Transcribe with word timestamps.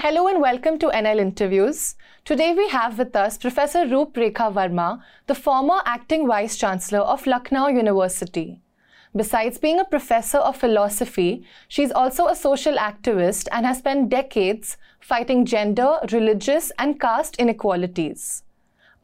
Hello 0.00 0.28
and 0.28 0.40
welcome 0.40 0.78
to 0.78 0.90
NL 0.90 1.18
Interviews. 1.18 1.96
Today 2.24 2.54
we 2.54 2.68
have 2.68 2.98
with 2.98 3.16
us 3.16 3.36
Professor 3.36 3.84
Roop 3.84 4.14
Rekha 4.14 4.52
Verma, 4.52 5.02
the 5.26 5.34
former 5.34 5.80
acting 5.84 6.28
Vice 6.28 6.56
Chancellor 6.56 7.00
of 7.00 7.26
Lucknow 7.26 7.66
University. 7.66 8.60
Besides 9.16 9.58
being 9.58 9.80
a 9.80 9.84
professor 9.84 10.38
of 10.38 10.56
philosophy, 10.56 11.44
she's 11.66 11.90
also 11.90 12.28
a 12.28 12.36
social 12.36 12.76
activist 12.76 13.48
and 13.50 13.66
has 13.66 13.78
spent 13.78 14.08
decades 14.08 14.76
fighting 15.00 15.44
gender, 15.44 15.98
religious, 16.12 16.70
and 16.78 17.00
caste 17.00 17.34
inequalities. 17.40 18.44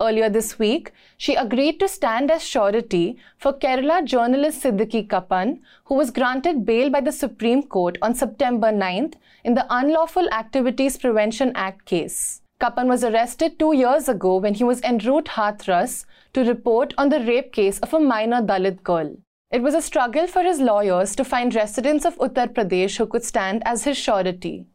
Earlier 0.01 0.29
this 0.29 0.59
week, 0.59 0.93
she 1.17 1.35
agreed 1.35 1.79
to 1.81 1.89
stand 1.89 2.31
as 2.31 2.43
surety 2.43 3.17
for 3.39 3.53
Kerala 3.53 4.05
journalist 4.05 4.63
Siddique 4.63 5.09
Kappan, 5.09 5.61
who 5.85 5.95
was 5.95 6.11
granted 6.11 6.65
bail 6.67 6.91
by 6.91 7.01
the 7.01 7.13
Supreme 7.13 7.63
Court 7.63 7.97
on 8.03 8.15
September 8.15 8.73
9th 8.73 9.15
in 9.45 9.55
the 9.55 9.67
Unlawful 9.71 10.29
Activities 10.31 10.97
Prevention 10.97 11.53
Act 11.55 11.85
case. 11.85 12.43
Kappan 12.61 12.89
was 12.89 13.05
arrested 13.05 13.59
two 13.59 13.73
years 13.75 14.09
ago 14.09 14.37
when 14.37 14.55
he 14.55 14.65
was 14.65 14.81
en 14.83 14.99
route 14.99 15.27
Hathras 15.27 16.07
to 16.33 16.45
report 16.45 16.95
on 16.99 17.09
the 17.09 17.21
rape 17.21 17.53
case 17.53 17.79
of 17.81 17.95
a 17.95 18.01
minor 18.01 18.43
Dalit 18.43 18.83
girl. 18.83 19.17
It 19.51 19.63
was 19.63 19.75
a 19.75 19.83
struggle 19.83 20.27
for 20.27 20.43
his 20.43 20.61
lawyers 20.61 21.15
to 21.17 21.25
find 21.25 21.55
residents 21.55 22.05
of 22.05 22.19
Uttar 22.19 22.53
Pradesh 22.53 22.97
who 22.97 23.07
could 23.07 23.23
stand 23.23 23.63
as 23.65 23.85
his 23.85 23.97
surety. 23.97 24.67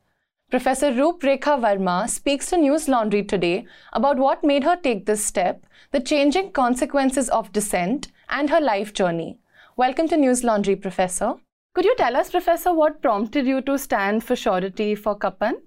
Professor 0.50 0.92
Roop 0.92 1.22
Rekha 1.22 1.60
Verma 1.62 2.10
speaks 2.10 2.48
to 2.50 2.56
Newslaundry 2.56 3.28
today 3.28 3.68
about 3.94 4.18
what 4.18 4.44
made 4.44 4.64
her 4.64 4.76
take 4.76 5.06
this 5.06 5.24
step, 5.24 5.64
the 5.92 6.00
changing 6.00 6.52
consequences 6.54 7.30
of 7.30 7.52
dissent, 7.52 8.08
and 8.30 8.50
her 8.50 8.60
life 8.60 8.92
journey. 8.92 9.38
Welcome 9.78 10.08
to 10.08 10.16
Newslaundry, 10.16 10.82
Professor. 10.82 11.36
Could 11.76 11.86
you 11.86 11.96
tell 11.98 12.16
us, 12.16 12.32
Professor, 12.32 12.74
what 12.74 13.00
prompted 13.00 13.46
you 13.46 13.62
to 13.62 13.78
stand 13.78 14.24
for 14.24 14.36
surety 14.36 14.96
for 14.96 15.16
Kappan? 15.16 15.62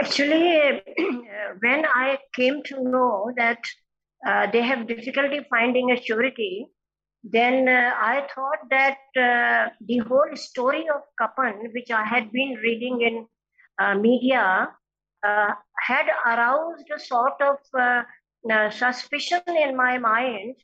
Actually, 0.00 0.82
when 1.60 1.84
I 1.84 2.16
came 2.34 2.62
to 2.62 2.82
know 2.82 3.32
that 3.36 3.58
uh, 4.26 4.50
they 4.50 4.62
have 4.62 4.86
difficulty 4.86 5.40
finding 5.50 5.90
a 5.90 6.02
surety, 6.02 6.68
then 7.22 7.68
uh, 7.68 7.92
I 7.98 8.26
thought 8.34 8.70
that 8.70 8.96
uh, 9.14 9.74
the 9.86 9.98
whole 9.98 10.34
story 10.36 10.86
of 10.88 11.02
Kappan, 11.20 11.70
which 11.74 11.90
I 11.90 12.04
had 12.04 12.32
been 12.32 12.54
reading 12.62 13.02
in 13.02 13.26
media 14.00 14.68
uh, 15.22 15.50
had 15.78 16.06
aroused 16.26 16.88
a 16.94 16.98
sort 16.98 17.40
of 17.40 17.56
uh, 17.78 18.02
uh, 18.52 18.70
suspicion 18.70 19.42
in 19.46 19.76
my 19.76 19.98
mind 19.98 20.56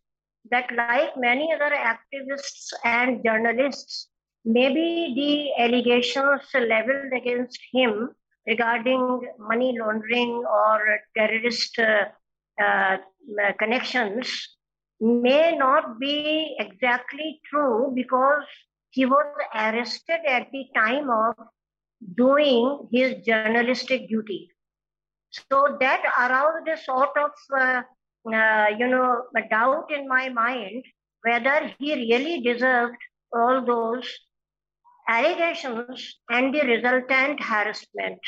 that, 0.51 0.71
like 0.77 1.17
many 1.17 1.53
other 1.55 1.75
activists 1.75 2.73
and 2.85 3.23
journalists, 3.25 4.09
maybe 4.45 5.13
the 5.15 5.63
allegations 5.63 6.43
leveled 6.55 7.13
against 7.15 7.61
him 7.73 8.11
regarding 8.47 9.21
money 9.39 9.77
laundering 9.79 10.43
or 10.51 11.01
terrorist 11.17 11.79
connections 13.59 14.49
may 15.01 15.55
not 15.57 16.01
be 16.01 16.57
exactly 16.59 17.41
true 17.49 17.93
because 17.95 18.45
he 18.91 19.05
was 19.05 19.27
arrested 19.55 20.21
at 20.27 20.49
the 20.51 20.65
time 20.75 21.11
of 21.11 21.35
doing 22.17 22.89
his 22.93 23.25
journalistic 23.25 24.09
duty. 24.09 24.51
So 25.31 25.77
that 25.81 26.03
aroused 26.19 26.69
a 26.69 26.77
sort 26.77 27.11
of, 27.17 27.31
uh, 27.57 27.83
uh, 28.33 28.67
you 28.79 28.89
know, 28.89 29.25
a 29.37 29.49
doubt 29.49 29.91
in 29.91 30.09
my 30.09 30.29
mind 30.29 30.85
whether 31.23 31.75
he 31.79 31.95
really 31.95 32.41
deserved 32.41 32.97
all 33.33 33.65
those 33.65 34.09
allegations 35.09 36.17
and 36.31 36.55
the 36.55 36.61
resultant 36.61 37.43
harassment. 37.43 38.19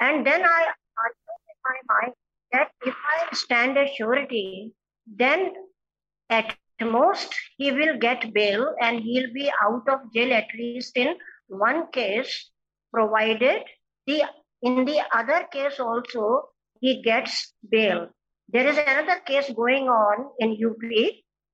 And 0.00 0.26
then 0.26 0.42
I 0.44 0.66
argued 1.04 1.42
in 1.48 1.58
my 1.64 1.94
mind 1.94 2.14
that 2.52 2.70
if 2.84 2.94
I 2.94 3.34
stand 3.34 3.78
as 3.78 3.90
surety, 3.96 4.74
then 5.06 5.52
at 6.28 6.56
most 6.80 7.34
he 7.58 7.70
will 7.72 7.98
get 7.98 8.32
bail 8.32 8.74
and 8.80 9.00
he'll 9.00 9.32
be 9.32 9.50
out 9.62 9.88
of 9.88 10.12
jail 10.14 10.32
at 10.32 10.46
least 10.56 10.96
in 10.96 11.14
one 11.48 11.90
case 11.92 12.50
provided 12.92 13.62
the 14.06 14.22
in 14.62 14.84
the 14.84 15.00
other 15.14 15.46
case 15.52 15.80
also 15.80 16.48
he 16.80 17.02
gets 17.02 17.54
bail. 17.68 18.08
There 18.48 18.66
is 18.66 18.78
another 18.78 19.20
case 19.26 19.50
going 19.54 19.88
on 19.88 20.30
in 20.38 20.58
UP 20.64 20.84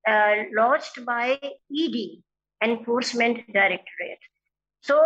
uh, 0.09 0.45
lodged 0.57 1.05
by 1.05 1.39
ED, 1.43 1.97
Enforcement 2.63 3.53
Directorate. 3.53 4.25
So 4.81 4.99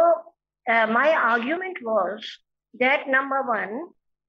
uh, 0.68 0.86
my 0.86 1.12
argument 1.12 1.78
was 1.82 2.24
that 2.78 3.08
number 3.08 3.42
one, 3.42 3.88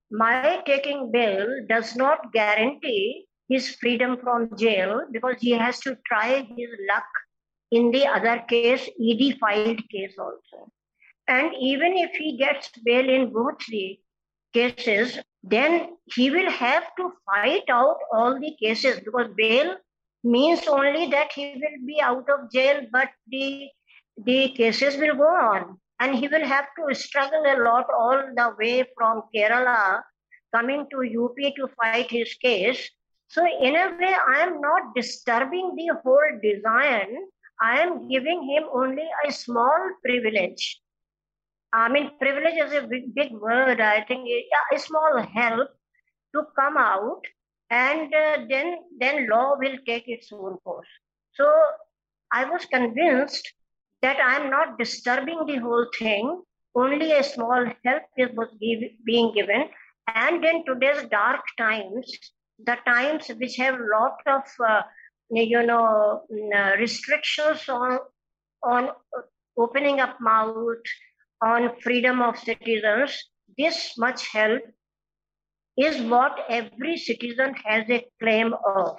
my 0.09 0.61
taking 0.65 1.11
bail 1.11 1.47
does 1.67 1.95
not 1.95 2.33
guarantee 2.33 3.27
his 3.47 3.75
freedom 3.75 4.17
from 4.17 4.55
jail 4.57 5.05
because 5.11 5.35
he 5.39 5.51
has 5.51 5.79
to 5.81 5.97
try 6.07 6.41
his 6.41 6.69
luck 6.89 7.05
in 7.71 7.91
the 7.91 8.05
other 8.05 8.43
case, 8.47 8.89
ED 8.99 9.37
filed 9.39 9.81
case 9.89 10.15
also. 10.19 10.71
And 11.31 11.53
even 11.57 11.95
if 11.95 12.11
he 12.11 12.35
gets 12.35 12.69
bail 12.83 13.09
in 13.09 13.31
both 13.31 13.65
the 13.69 13.97
cases, 14.53 15.17
then 15.41 15.95
he 16.13 16.29
will 16.29 16.51
have 16.51 16.83
to 16.97 17.13
fight 17.25 17.63
out 17.69 17.99
all 18.13 18.37
the 18.37 18.53
cases 18.61 18.99
because 18.99 19.29
bail 19.37 19.77
means 20.25 20.67
only 20.67 21.07
that 21.11 21.31
he 21.31 21.53
will 21.53 21.85
be 21.87 22.01
out 22.01 22.29
of 22.29 22.51
jail, 22.51 22.81
but 22.91 23.07
the, 23.29 23.69
the 24.17 24.49
cases 24.49 24.97
will 24.97 25.15
go 25.15 25.23
on. 25.23 25.79
And 26.01 26.15
he 26.15 26.27
will 26.27 26.45
have 26.45 26.65
to 26.77 26.93
struggle 26.93 27.45
a 27.47 27.63
lot 27.63 27.85
all 27.97 28.21
the 28.35 28.53
way 28.59 28.83
from 28.97 29.23
Kerala 29.33 30.01
coming 30.53 30.85
to 30.91 31.23
UP 31.23 31.37
to 31.55 31.69
fight 31.81 32.11
his 32.11 32.33
case. 32.33 32.89
So, 33.29 33.45
in 33.45 33.77
a 33.77 33.95
way, 33.97 34.13
I 34.35 34.41
am 34.41 34.59
not 34.59 34.93
disturbing 34.95 35.75
the 35.77 35.95
whole 36.03 36.39
design. 36.43 37.07
I 37.61 37.79
am 37.79 38.09
giving 38.09 38.43
him 38.49 38.63
only 38.73 39.07
a 39.25 39.31
small 39.31 39.91
privilege 40.03 40.81
I 41.73 41.89
mean, 41.89 42.11
privilege 42.19 42.57
is 42.57 42.73
a 42.73 42.87
big, 42.87 43.15
big 43.15 43.31
word. 43.31 43.79
I 43.79 44.03
think 44.03 44.27
yeah, 44.27 44.77
a 44.77 44.79
small 44.79 45.25
help 45.33 45.69
to 46.35 46.43
come 46.55 46.77
out, 46.77 47.21
and 47.69 48.13
uh, 48.13 48.45
then 48.49 48.79
then 48.99 49.29
law 49.29 49.55
will 49.57 49.77
take 49.85 50.07
its 50.07 50.31
own 50.33 50.57
course. 50.65 50.87
So 51.33 51.49
I 52.31 52.45
was 52.45 52.65
convinced 52.65 53.53
that 54.01 54.17
I 54.19 54.35
am 54.35 54.49
not 54.49 54.77
disturbing 54.77 55.45
the 55.45 55.57
whole 55.57 55.87
thing. 55.97 56.41
Only 56.75 57.11
a 57.13 57.23
small 57.23 57.65
help 57.85 58.03
is 58.17 58.29
was 58.35 58.49
give, 58.59 58.79
being 59.05 59.33
given, 59.33 59.69
and 60.07 60.43
in 60.43 60.65
today's 60.65 61.03
dark 61.09 61.41
times, 61.57 62.11
the 62.65 62.77
times 62.85 63.29
which 63.29 63.55
have 63.57 63.79
lot 63.79 64.17
of 64.27 64.43
uh, 64.65 64.81
you 65.29 65.63
know 65.65 66.23
mm, 66.31 66.77
restrictions 66.77 67.67
on 67.69 67.99
on 68.61 68.89
opening 69.57 69.99
up 70.01 70.17
mouth 70.19 70.83
on 71.41 71.71
freedom 71.81 72.21
of 72.21 72.37
citizens, 72.37 73.29
this 73.57 73.97
much 73.97 74.27
help 74.27 74.61
is 75.77 76.01
what 76.01 76.37
every 76.49 76.97
citizen 76.97 77.55
has 77.65 77.89
a 77.89 78.05
claim 78.21 78.53
of. 78.75 78.97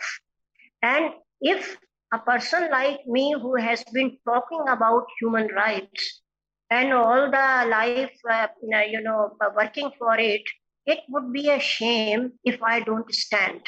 And 0.83 1.13
if 1.41 1.77
a 2.13 2.19
person 2.19 2.71
like 2.71 3.07
me 3.07 3.35
who 3.41 3.57
has 3.57 3.85
been 3.93 4.19
talking 4.27 4.65
about 4.69 5.07
human 5.21 5.49
rights 5.49 6.23
and 6.71 6.93
all 6.93 7.31
the 7.31 7.67
life, 7.69 8.13
uh, 8.31 8.49
you 8.89 9.01
know, 9.03 9.37
working 9.57 9.91
for 9.99 10.19
it, 10.19 10.43
it 10.87 11.01
would 11.09 11.33
be 11.33 11.49
a 11.51 11.61
shame 11.61 12.33
if 12.45 12.63
I 12.63 12.81
don't 12.81 13.13
stand. 13.13 13.61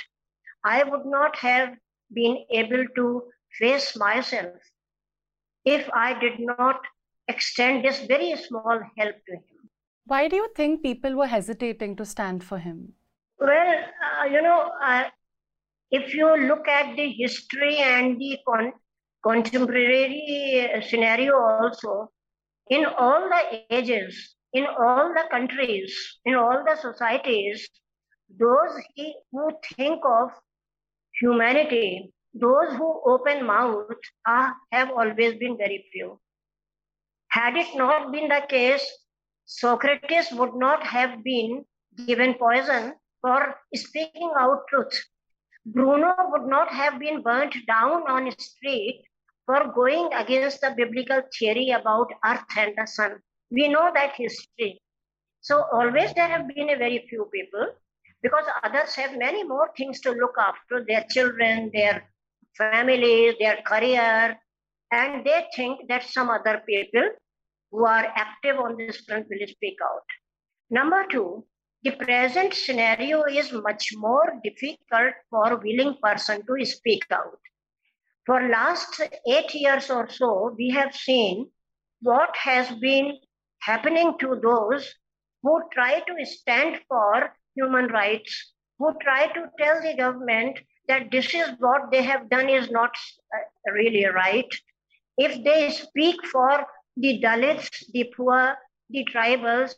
I 0.64 0.82
would 0.82 1.06
not 1.06 1.36
have 1.36 1.74
been 2.12 2.44
able 2.50 2.84
to 2.96 3.22
face 3.58 3.96
myself 3.96 4.54
if 5.64 5.88
I 5.94 6.18
did 6.18 6.40
not 6.40 6.80
extend 7.28 7.84
this 7.84 8.04
very 8.06 8.36
small 8.36 8.80
help 8.98 9.16
to 9.26 9.32
him. 9.34 9.70
Why 10.06 10.28
do 10.28 10.36
you 10.36 10.48
think 10.54 10.82
people 10.82 11.16
were 11.16 11.26
hesitating 11.26 11.96
to 11.96 12.04
stand 12.04 12.44
for 12.44 12.58
him? 12.58 12.92
Well, 13.38 13.74
uh, 14.20 14.24
you 14.26 14.42
know, 14.42 14.70
uh, 14.82 15.04
if 15.90 16.14
you 16.14 16.36
look 16.48 16.68
at 16.68 16.96
the 16.96 17.08
history 17.10 17.76
and 17.76 18.20
the 18.20 18.38
con- 18.46 18.72
contemporary 19.22 20.70
uh, 20.74 20.80
scenario 20.82 21.36
also, 21.38 22.10
in 22.68 22.84
all 22.86 23.28
the 23.28 23.62
ages, 23.70 24.36
in 24.52 24.66
all 24.66 25.12
the 25.14 25.24
countries, 25.30 25.94
in 26.24 26.34
all 26.34 26.64
the 26.64 26.76
societies, 26.76 27.68
those 28.38 28.72
who 29.32 29.50
think 29.76 30.00
of 30.04 30.30
humanity, 31.20 32.12
those 32.34 32.74
who 32.76 33.02
open 33.06 33.46
mouth, 33.46 33.86
are, 34.26 34.54
have 34.72 34.90
always 34.90 35.34
been 35.36 35.56
very 35.56 35.86
few. 35.92 36.18
Had 37.34 37.56
it 37.56 37.74
not 37.74 38.12
been 38.12 38.28
the 38.28 38.42
case, 38.48 38.86
Socrates 39.44 40.30
would 40.30 40.54
not 40.54 40.86
have 40.86 41.24
been 41.24 41.64
given 42.06 42.34
poison 42.34 42.94
for 43.20 43.56
speaking 43.74 44.30
out 44.38 44.60
truth. 44.68 44.94
Bruno 45.66 46.14
would 46.28 46.46
not 46.46 46.68
have 46.68 47.00
been 47.00 47.22
burnt 47.22 47.56
down 47.66 48.08
on 48.08 48.28
a 48.28 48.40
street 48.40 49.04
for 49.46 49.66
going 49.74 50.12
against 50.12 50.60
the 50.60 50.74
biblical 50.76 51.22
theory 51.36 51.70
about 51.70 52.12
earth 52.24 52.56
and 52.56 52.72
the 52.76 52.86
sun. 52.86 53.18
We 53.50 53.66
know 53.66 53.90
that 53.92 54.14
history. 54.14 54.80
So 55.40 55.64
always 55.72 56.14
there 56.14 56.28
have 56.28 56.46
been 56.46 56.70
a 56.70 56.76
very 56.76 57.04
few 57.08 57.28
people 57.34 57.66
because 58.22 58.44
others 58.62 58.94
have 58.94 59.18
many 59.18 59.42
more 59.42 59.70
things 59.76 60.00
to 60.02 60.12
look 60.12 60.36
after 60.38 60.84
their 60.86 61.04
children, 61.10 61.72
their 61.74 62.04
families, 62.56 63.34
their 63.40 63.58
career, 63.66 64.38
and 64.92 65.26
they 65.26 65.46
think 65.56 65.88
that 65.88 66.04
some 66.04 66.30
other 66.30 66.62
people 66.64 67.10
who 67.74 67.84
are 67.84 68.06
active 68.14 68.56
on 68.60 68.76
this 68.76 69.00
front 69.00 69.26
will 69.28 69.46
speak 69.48 69.76
out. 69.82 70.06
Number 70.70 71.04
two, 71.10 71.44
the 71.82 71.90
present 71.90 72.54
scenario 72.54 73.24
is 73.24 73.52
much 73.52 73.88
more 73.96 74.40
difficult 74.44 75.14
for 75.28 75.56
willing 75.56 75.96
person 76.00 76.42
to 76.46 76.64
speak 76.64 77.04
out. 77.10 77.40
For 78.26 78.48
last 78.48 79.02
eight 79.28 79.52
years 79.54 79.90
or 79.90 80.08
so, 80.08 80.54
we 80.56 80.70
have 80.70 80.94
seen 80.94 81.50
what 82.00 82.30
has 82.36 82.70
been 82.76 83.18
happening 83.60 84.14
to 84.20 84.40
those 84.40 84.94
who 85.42 85.60
try 85.72 86.00
to 86.00 86.24
stand 86.24 86.80
for 86.88 87.34
human 87.56 87.88
rights, 87.88 88.52
who 88.78 88.92
try 89.02 89.26
to 89.26 89.46
tell 89.58 89.82
the 89.82 89.96
government 89.98 90.60
that 90.86 91.10
this 91.10 91.34
is 91.34 91.50
what 91.58 91.90
they 91.90 92.02
have 92.02 92.30
done 92.30 92.48
is 92.48 92.70
not 92.70 92.90
uh, 93.34 93.72
really 93.72 94.06
right. 94.06 94.48
If 95.18 95.42
they 95.44 95.70
speak 95.70 96.16
for 96.32 96.64
the 96.96 97.20
Dalits, 97.22 97.84
the 97.92 98.04
poor, 98.16 98.54
the 98.90 99.06
tribals, 99.12 99.74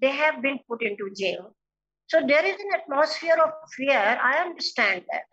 they 0.00 0.10
have 0.10 0.42
been 0.42 0.58
put 0.68 0.82
into 0.82 1.10
jail. 1.16 1.54
So 2.08 2.20
there 2.26 2.44
is 2.44 2.54
an 2.54 2.80
atmosphere 2.80 3.36
of 3.44 3.52
fear. 3.76 4.18
I 4.22 4.38
understand 4.38 5.04
that. 5.10 5.26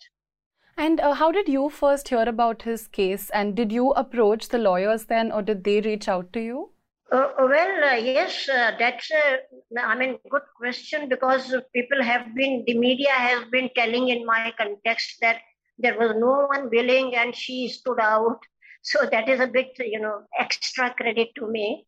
And 0.77 0.99
uh, 0.99 1.13
how 1.13 1.31
did 1.31 1.47
you 1.47 1.69
first 1.69 2.09
hear 2.09 2.23
about 2.23 2.63
his 2.63 2.87
case? 2.87 3.29
And 3.29 3.55
did 3.55 3.71
you 3.71 3.91
approach 3.91 4.49
the 4.49 4.57
lawyers 4.57 5.05
then, 5.05 5.31
or 5.31 5.41
did 5.41 5.63
they 5.63 5.79
reach 5.79 6.09
out 6.09 6.33
to 6.33 6.41
you? 6.41 6.71
Uh, 7.11 7.29
well, 7.37 7.83
uh, 7.83 7.95
yes, 7.95 8.49
uh, 8.49 8.71
that's 8.77 9.09
a, 9.11 9.37
I 9.79 9.95
mean, 9.95 10.17
good 10.29 10.41
question 10.57 11.07
because 11.07 11.55
people 11.73 12.01
have 12.03 12.35
been, 12.35 12.63
the 12.67 12.77
media 12.77 13.11
has 13.11 13.45
been 13.51 13.69
telling 13.75 14.09
in 14.09 14.25
my 14.25 14.53
context 14.57 15.17
that 15.21 15.37
there 15.77 15.97
was 15.97 16.11
no 16.17 16.47
one 16.47 16.69
willing 16.69 17.15
and 17.15 17.33
she 17.33 17.69
stood 17.69 17.99
out. 18.01 18.39
So 18.85 19.07
that 19.11 19.27
is 19.27 19.39
a 19.39 19.47
bit, 19.47 19.71
you 19.79 19.99
know, 19.99 20.21
extra 20.39 20.93
credit 20.93 21.29
to 21.37 21.47
me. 21.47 21.85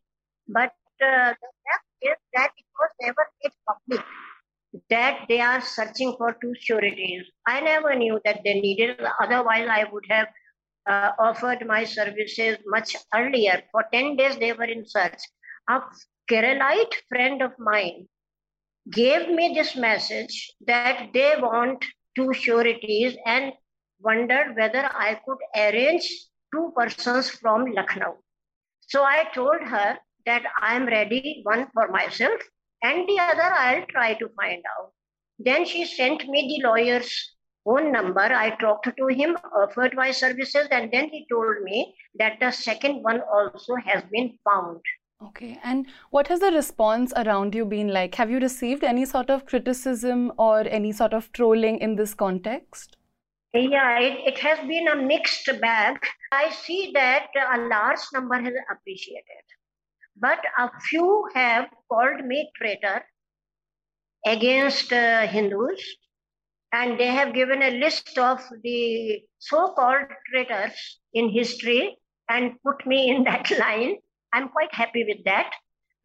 But 0.48 0.72
uh, 1.00 1.30
the 1.42 1.50
fact 1.64 1.86
is 2.02 2.16
that 2.34 2.50
it 2.56 2.66
was 2.78 2.90
never 3.00 3.24
made 3.42 3.52
public 3.68 4.04
that 4.90 5.26
they 5.28 5.40
are 5.40 5.60
searching 5.60 6.14
for 6.18 6.36
two 6.40 6.52
sureties. 6.60 7.24
I 7.46 7.60
never 7.60 7.94
knew 7.94 8.20
that 8.24 8.40
they 8.44 8.60
needed, 8.60 9.00
otherwise, 9.20 9.68
I 9.70 9.84
would 9.90 10.04
have 10.08 10.28
uh, 10.88 11.12
offered 11.18 11.66
my 11.66 11.84
services 11.84 12.58
much 12.66 12.96
earlier. 13.14 13.62
For 13.72 13.84
10 13.92 14.16
days, 14.16 14.36
they 14.38 14.52
were 14.52 14.64
in 14.64 14.86
search. 14.86 15.20
A 15.68 15.80
Keralite 16.30 16.94
friend 17.08 17.42
of 17.42 17.52
mine 17.58 18.08
gave 18.90 19.28
me 19.28 19.54
this 19.54 19.76
message 19.76 20.52
that 20.66 21.10
they 21.14 21.34
want 21.38 21.84
two 22.16 22.32
sureties 22.34 23.16
and 23.26 23.52
wondered 24.00 24.56
whether 24.56 24.84
I 24.84 25.20
could 25.26 25.38
arrange 25.56 26.08
two 26.52 26.72
persons 26.76 27.30
from 27.30 27.66
Lucknow. 27.66 28.16
So 28.80 29.02
I 29.02 29.24
told 29.34 29.60
her 29.60 29.98
that 30.26 30.42
I 30.60 30.76
am 30.76 30.86
ready, 30.86 31.40
one 31.44 31.68
for 31.74 31.88
myself 31.88 32.40
and 32.82 33.08
the 33.08 33.18
other 33.20 33.42
I'll 33.42 33.86
try 33.86 34.14
to 34.14 34.28
find 34.40 34.62
out. 34.78 34.92
Then 35.38 35.64
she 35.64 35.84
sent 35.84 36.28
me 36.28 36.60
the 36.62 36.68
lawyer's 36.68 37.34
phone 37.64 37.92
number. 37.92 38.20
I 38.20 38.50
talked 38.56 38.88
to 38.96 39.06
him, 39.08 39.36
offered 39.54 39.94
my 39.94 40.10
services, 40.10 40.68
and 40.70 40.90
then 40.92 41.08
he 41.08 41.26
told 41.30 41.62
me 41.62 41.94
that 42.18 42.38
the 42.40 42.50
second 42.50 43.02
one 43.02 43.20
also 43.32 43.74
has 43.84 44.02
been 44.10 44.38
found. 44.44 44.80
Okay, 45.20 45.58
and 45.64 45.86
what 46.10 46.28
has 46.28 46.40
the 46.40 46.52
response 46.52 47.12
around 47.16 47.54
you 47.54 47.64
been 47.64 47.88
like? 47.88 48.14
Have 48.14 48.30
you 48.30 48.38
received 48.38 48.84
any 48.84 49.04
sort 49.04 49.30
of 49.30 49.46
criticism 49.46 50.32
or 50.38 50.60
any 50.60 50.92
sort 50.92 51.12
of 51.12 51.32
trolling 51.32 51.78
in 51.78 51.96
this 51.96 52.14
context? 52.14 52.97
Yeah, 53.54 53.98
it, 54.00 54.34
it 54.34 54.38
has 54.40 54.58
been 54.66 54.88
a 54.88 54.96
mixed 54.96 55.48
bag. 55.60 55.98
I 56.30 56.50
see 56.50 56.90
that 56.94 57.28
a 57.34 57.58
large 57.58 58.00
number 58.12 58.34
has 58.40 58.54
appreciated 58.70 59.44
but 60.20 60.38
a 60.58 60.70
few 60.88 61.28
have 61.34 61.68
called 61.90 62.24
me 62.24 62.50
traitor 62.56 63.04
against 64.26 64.92
uh, 64.92 65.26
Hindus, 65.26 65.80
and 66.72 66.98
they 66.98 67.06
have 67.06 67.34
given 67.34 67.62
a 67.62 67.70
list 67.70 68.18
of 68.18 68.40
the 68.62 69.20
so 69.38 69.72
called 69.74 70.06
traitors 70.30 70.98
in 71.14 71.30
history 71.30 71.96
and 72.28 72.52
put 72.64 72.86
me 72.86 73.10
in 73.10 73.24
that 73.30 73.50
line. 73.58 73.96
I'm 74.32 74.48
quite 74.48 74.74
happy 74.74 75.04
with 75.08 75.24
that 75.24 75.50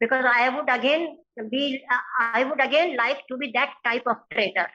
because 0.00 0.24
I 0.26 0.48
would 0.48 0.70
again 0.70 1.18
be, 1.50 1.82
I 2.18 2.44
would 2.44 2.60
again 2.60 2.96
like 2.96 3.20
to 3.30 3.36
be 3.36 3.50
that 3.54 3.74
type 3.84 4.04
of 4.06 4.16
traitor. 4.32 4.68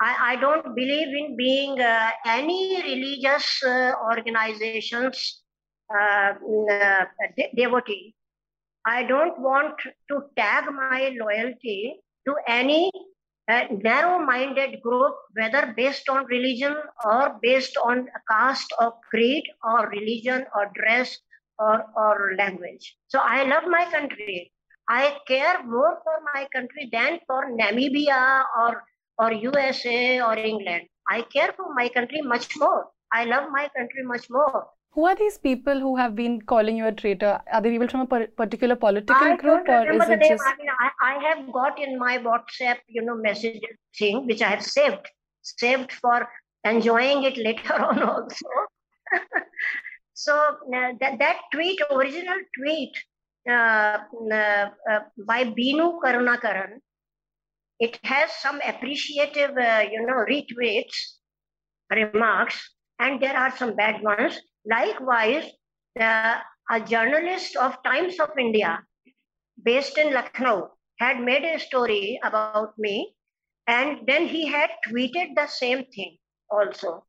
I, 0.00 0.32
I 0.32 0.36
don't 0.36 0.74
believe 0.74 1.08
in 1.08 1.36
being 1.36 1.80
uh, 1.80 2.10
any 2.26 2.82
religious 2.82 3.62
uh, 3.64 3.92
organization's 4.10 5.42
uh, 5.94 6.32
uh 6.34 7.04
de- 7.36 7.52
devotee. 7.56 8.14
I 8.84 9.04
don't 9.04 9.38
want 9.40 9.74
to 10.08 10.22
tag 10.36 10.64
my 10.72 11.14
loyalty 11.20 12.00
to 12.26 12.34
any 12.48 12.90
uh, 13.48 13.64
narrow 13.70 14.18
minded 14.18 14.80
group, 14.82 15.14
whether 15.34 15.72
based 15.76 16.08
on 16.08 16.26
religion 16.26 16.74
or 17.04 17.38
based 17.42 17.76
on 17.76 18.08
caste 18.30 18.72
or 18.80 18.94
creed 19.10 19.44
or 19.62 19.88
religion 19.88 20.46
or 20.54 20.70
dress 20.74 21.18
or, 21.58 21.84
or 21.96 22.34
language. 22.38 22.96
So 23.08 23.20
I 23.22 23.44
love 23.44 23.64
my 23.68 23.84
country. 23.90 24.52
I 24.88 25.16
care 25.28 25.62
more 25.64 25.98
for 26.02 26.18
my 26.34 26.46
country 26.54 26.88
than 26.92 27.20
for 27.26 27.50
Namibia 27.50 28.44
or, 28.58 28.82
or 29.18 29.32
USA 29.32 30.20
or 30.20 30.36
England. 30.36 30.82
I 31.08 31.22
care 31.22 31.52
for 31.56 31.74
my 31.74 31.88
country 31.88 32.22
much 32.22 32.56
more. 32.56 32.86
I 33.12 33.24
love 33.24 33.50
my 33.50 33.68
country 33.76 34.02
much 34.04 34.28
more. 34.30 34.66
Who 34.94 35.06
are 35.06 35.14
these 35.14 35.38
people 35.38 35.80
who 35.80 35.96
have 35.96 36.14
been 36.14 36.42
calling 36.42 36.76
you 36.76 36.86
a 36.86 36.92
traitor? 36.92 37.40
Are 37.50 37.62
they 37.62 37.70
people 37.70 37.88
from 37.88 38.02
a 38.02 38.26
particular 38.26 38.76
political 38.76 39.16
I 39.16 39.36
group, 39.36 39.66
or 39.66 39.90
is 39.90 40.08
it 40.08 40.20
just? 40.20 40.44
I, 40.46 40.56
mean, 40.56 40.68
I, 40.80 40.90
I 41.00 41.28
have 41.28 41.50
got 41.52 41.80
in 41.80 41.98
my 41.98 42.18
WhatsApp, 42.18 42.76
you 42.88 43.02
know, 43.02 43.14
message 43.14 43.60
thing 43.98 44.26
which 44.26 44.42
I 44.42 44.48
have 44.48 44.62
saved, 44.62 45.08
saved 45.40 45.92
for 45.92 46.28
enjoying 46.64 47.22
it 47.22 47.38
later 47.38 47.74
on 47.88 48.02
also. 48.02 48.46
so 50.12 50.36
uh, 50.36 50.92
that 51.00 51.18
that 51.18 51.38
tweet, 51.52 51.80
original 51.90 52.36
tweet 52.58 52.92
uh, 53.48 53.98
uh, 54.30 54.68
by 55.26 55.44
Binu 55.44 56.00
Karunakaran, 56.04 56.80
it 57.82 57.98
has 58.04 58.30
some 58.40 58.60
appreciative, 58.66 59.58
uh, 59.58 59.84
you 59.92 60.06
know, 60.06 60.24
retweets, 60.30 60.96
remarks, 61.90 62.58
and 62.98 63.20
there 63.22 63.36
are 63.36 63.56
some 63.56 63.76
bad 63.76 64.02
ones 64.02 64.40
Likewise, 64.64 65.50
uh, 65.98 66.38
a 66.70 66.80
journalist 66.80 67.56
of 67.56 67.82
Times 67.82 68.20
of 68.20 68.30
India 68.38 68.86
based 69.62 69.98
in 69.98 70.12
Lucknow 70.14 70.70
had 71.00 71.20
made 71.20 71.44
a 71.44 71.58
story 71.58 72.20
about 72.22 72.78
me, 72.78 73.16
and 73.66 74.06
then 74.06 74.28
he 74.28 74.46
had 74.46 74.70
tweeted 74.88 75.34
the 75.34 75.46
same 75.48 75.84
thing 75.86 76.18
also. 76.50 77.04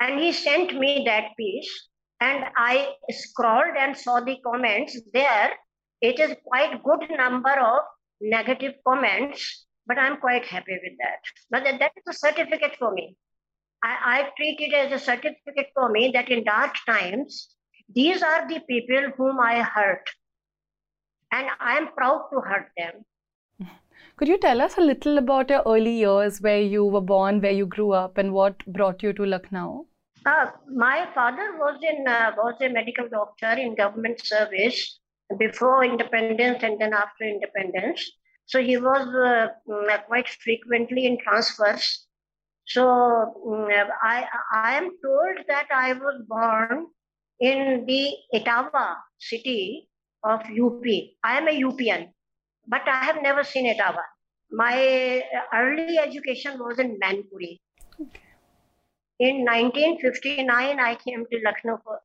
And 0.00 0.18
he 0.18 0.32
sent 0.32 0.74
me 0.78 1.04
that 1.06 1.36
piece, 1.36 1.88
and 2.20 2.46
I 2.56 2.94
scrolled 3.10 3.76
and 3.78 3.96
saw 3.96 4.20
the 4.20 4.38
comments 4.46 4.98
there. 5.12 5.52
It 6.00 6.18
is 6.18 6.36
quite 6.46 6.82
good 6.82 7.10
number 7.10 7.52
of 7.52 7.80
negative 8.22 8.74
comments, 8.86 9.63
but 9.86 9.98
I'm 9.98 10.18
quite 10.18 10.46
happy 10.46 10.78
with 10.82 10.98
that. 10.98 11.20
But 11.50 11.64
that 11.64 11.92
is 11.96 12.04
a 12.08 12.12
certificate 12.12 12.76
for 12.78 12.92
me. 12.92 13.16
I, 13.82 13.96
I 14.04 14.28
treat 14.36 14.60
it 14.60 14.74
as 14.74 14.92
a 14.92 15.04
certificate 15.04 15.68
for 15.74 15.90
me 15.90 16.10
that 16.14 16.30
in 16.30 16.44
dark 16.44 16.74
times, 16.86 17.54
these 17.94 18.22
are 18.22 18.48
the 18.48 18.60
people 18.60 19.10
whom 19.16 19.38
I 19.40 19.62
hurt. 19.62 20.08
And 21.32 21.48
I 21.60 21.76
am 21.76 21.88
proud 21.96 22.28
to 22.32 22.40
hurt 22.40 22.70
them. 22.76 23.04
Could 24.16 24.28
you 24.28 24.38
tell 24.38 24.60
us 24.60 24.78
a 24.78 24.80
little 24.80 25.18
about 25.18 25.50
your 25.50 25.62
early 25.66 25.90
years, 25.90 26.40
where 26.40 26.60
you 26.60 26.84
were 26.84 27.00
born, 27.00 27.40
where 27.40 27.50
you 27.50 27.66
grew 27.66 27.90
up, 27.92 28.16
and 28.16 28.32
what 28.32 28.64
brought 28.66 29.02
you 29.02 29.12
to 29.12 29.26
Lucknow? 29.26 29.86
Uh, 30.24 30.46
my 30.72 31.08
father 31.14 31.56
was 31.58 31.80
in 31.82 32.06
uh, 32.06 32.30
was 32.36 32.54
a 32.60 32.68
medical 32.68 33.08
doctor 33.08 33.52
in 33.60 33.74
government 33.74 34.24
service 34.24 35.00
before 35.36 35.84
independence 35.84 36.62
and 36.62 36.80
then 36.80 36.94
after 36.94 37.24
independence. 37.24 38.10
So 38.46 38.62
he 38.62 38.76
was 38.76 39.08
uh, 39.08 39.98
quite 40.06 40.28
frequently 40.28 41.06
in 41.06 41.18
transfers 41.18 42.06
so 42.66 43.34
mm, 43.46 43.68
I, 44.02 44.24
I 44.52 44.76
am 44.76 44.90
told 45.02 45.46
that 45.48 45.68
I 45.70 45.92
was 45.92 46.22
born 46.26 46.86
in 47.40 47.84
the 47.86 48.10
Etawah 48.34 48.96
city 49.18 49.88
of 50.22 50.40
UP. 50.40 50.84
I 51.22 51.38
am 51.38 51.48
a 51.48 51.60
UPian, 51.60 52.08
but 52.66 52.82
I 52.86 53.04
have 53.04 53.22
never 53.22 53.44
seen 53.44 53.66
Etawah. 53.66 54.08
My 54.50 55.22
early 55.52 55.98
education 55.98 56.58
was 56.58 56.78
in 56.78 56.98
Mainpuri. 56.98 57.60
Okay. 58.00 58.20
In 59.20 59.44
1959, 59.44 60.80
I 60.80 60.94
came 60.96 61.24
to 61.30 61.40
Lucknow 61.44 61.80
for 61.84 62.00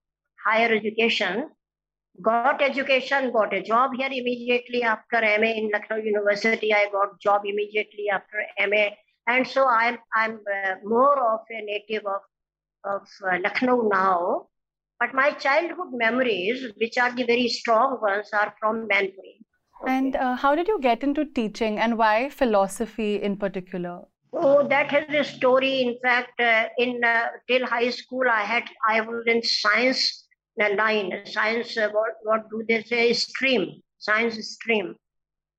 higher 0.46 0.74
education. 0.74 1.50
Got 2.22 2.62
education, 2.62 3.32
got 3.32 3.54
a 3.54 3.62
job 3.62 3.92
here 3.98 4.10
immediately 4.12 4.84
after 4.84 5.22
MA 5.22 5.52
in 5.62 5.70
Lucknow 5.72 5.98
University. 5.98 6.74
I 6.74 6.90
got 6.92 7.20
job 7.20 7.42
immediately 7.46 8.10
after 8.12 8.38
MA, 8.68 8.90
and 9.28 9.48
so 9.48 9.68
I'm 9.68 9.98
I'm 10.16 10.40
uh, 10.54 10.76
more 10.84 11.18
of 11.34 11.42
a 11.50 11.62
native 11.66 12.06
of 12.06 12.22
of 12.86 13.08
uh, 13.26 13.38
Lucknow 13.44 13.90
now. 13.92 14.48
But 15.00 15.14
my 15.14 15.32
childhood 15.32 15.94
memories, 15.94 16.74
which 16.76 16.98
are 16.98 17.16
the 17.16 17.24
very 17.24 17.48
strong 17.48 18.00
ones, 18.02 18.30
are 18.34 18.54
from 18.60 18.88
Mainpuri. 18.90 19.40
And 19.88 20.18
uh, 20.18 20.36
how 20.36 20.56
did 20.56 20.68
you 20.68 20.80
get 20.82 21.04
into 21.04 21.24
teaching, 21.24 21.80
and 21.80 21.98
why 21.98 22.30
philosophy 22.30 23.16
in 23.22 23.38
particular? 23.38 24.02
Oh, 24.34 24.68
that 24.68 24.92
has 24.92 25.06
a 25.10 25.24
story. 25.24 25.82
In 25.82 25.98
fact, 26.04 26.40
uh, 26.40 26.66
in 26.78 27.02
uh, 27.04 27.28
till 27.48 27.66
high 27.66 27.90
school, 27.90 28.26
I 28.30 28.42
had 28.42 28.64
I 28.88 29.00
was 29.02 29.24
in 29.26 29.42
science 29.42 30.28
line, 30.68 31.12
science. 31.26 31.76
What 31.76 32.16
what 32.24 32.50
do 32.50 32.64
they 32.68 32.84
say? 32.84 33.14
Stream, 33.14 33.82
science 33.98 34.38
stream, 34.54 34.96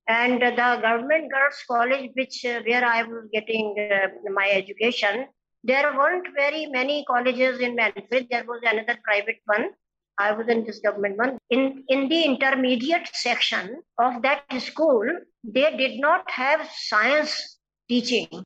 and 0.09 0.43
the 0.43 0.51
government 0.57 1.31
girls' 1.33 1.63
college, 1.67 2.11
which 2.15 2.45
uh, 2.45 2.61
where 2.67 2.85
I 2.85 3.03
was 3.03 3.29
getting 3.33 3.75
uh, 3.79 4.09
my 4.33 4.51
education, 4.51 5.27
there 5.65 5.97
weren't 5.97 6.29
very 6.37 6.67
many 6.67 7.05
colleges 7.07 7.61
in 7.61 7.77
Mainpuri. 7.77 8.29
There 8.31 8.45
was 8.45 8.61
another 8.63 8.99
private 9.03 9.41
one. 9.47 9.71
I 10.19 10.33
was 10.33 10.49
in 10.49 10.65
this 10.65 10.81
government 10.81 11.17
one. 11.17 11.39
In 11.49 11.85
in 11.89 12.09
the 12.09 12.25
intermediate 12.25 13.09
section 13.13 13.83
of 13.99 14.23
that 14.23 14.45
school, 14.61 15.07
they 15.43 15.77
did 15.77 16.01
not 16.01 16.31
have 16.31 16.69
science 16.73 17.59
teaching 17.89 18.45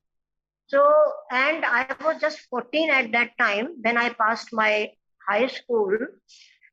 so, 0.67 0.93
and 1.31 1.65
I 1.65 1.87
was 2.03 2.21
just 2.21 2.41
14 2.51 2.91
at 2.91 3.13
that 3.13 3.31
time 3.39 3.77
when 3.83 3.97
I 3.97 4.09
passed 4.11 4.49
my 4.53 4.91
high 5.29 5.47
school. 5.47 5.97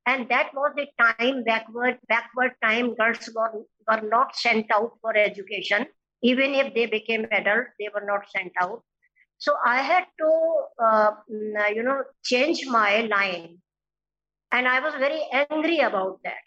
And 0.06 0.28
that 0.30 0.54
was 0.54 0.72
the 0.76 0.88
time, 1.00 1.44
backward, 1.44 2.00
backward 2.08 2.54
time, 2.64 2.96
girls 2.96 3.30
were, 3.36 3.64
were 3.88 4.08
not 4.08 4.36
sent 4.36 4.72
out 4.74 4.94
for 5.02 5.16
education. 5.16 5.86
Even 6.24 6.54
if 6.56 6.74
they 6.74 6.88
became 6.88 7.28
adults, 7.32 7.72
they 7.80 7.90
were 7.94 8.06
not 8.06 8.30
sent 8.30 8.52
out. 8.60 8.82
So 9.38 9.54
I 9.66 9.82
had 9.82 10.06
to, 10.20 10.64
uh, 10.84 11.12
mm, 11.32 11.76
you 11.76 11.84
know, 11.84 12.04
change 12.24 12.66
my 12.68 13.02
line. 13.02 13.58
And 14.52 14.68
I 14.68 14.80
was 14.80 14.94
very 14.96 15.22
angry 15.32 15.80
about 15.80 16.20
that. 16.24 16.44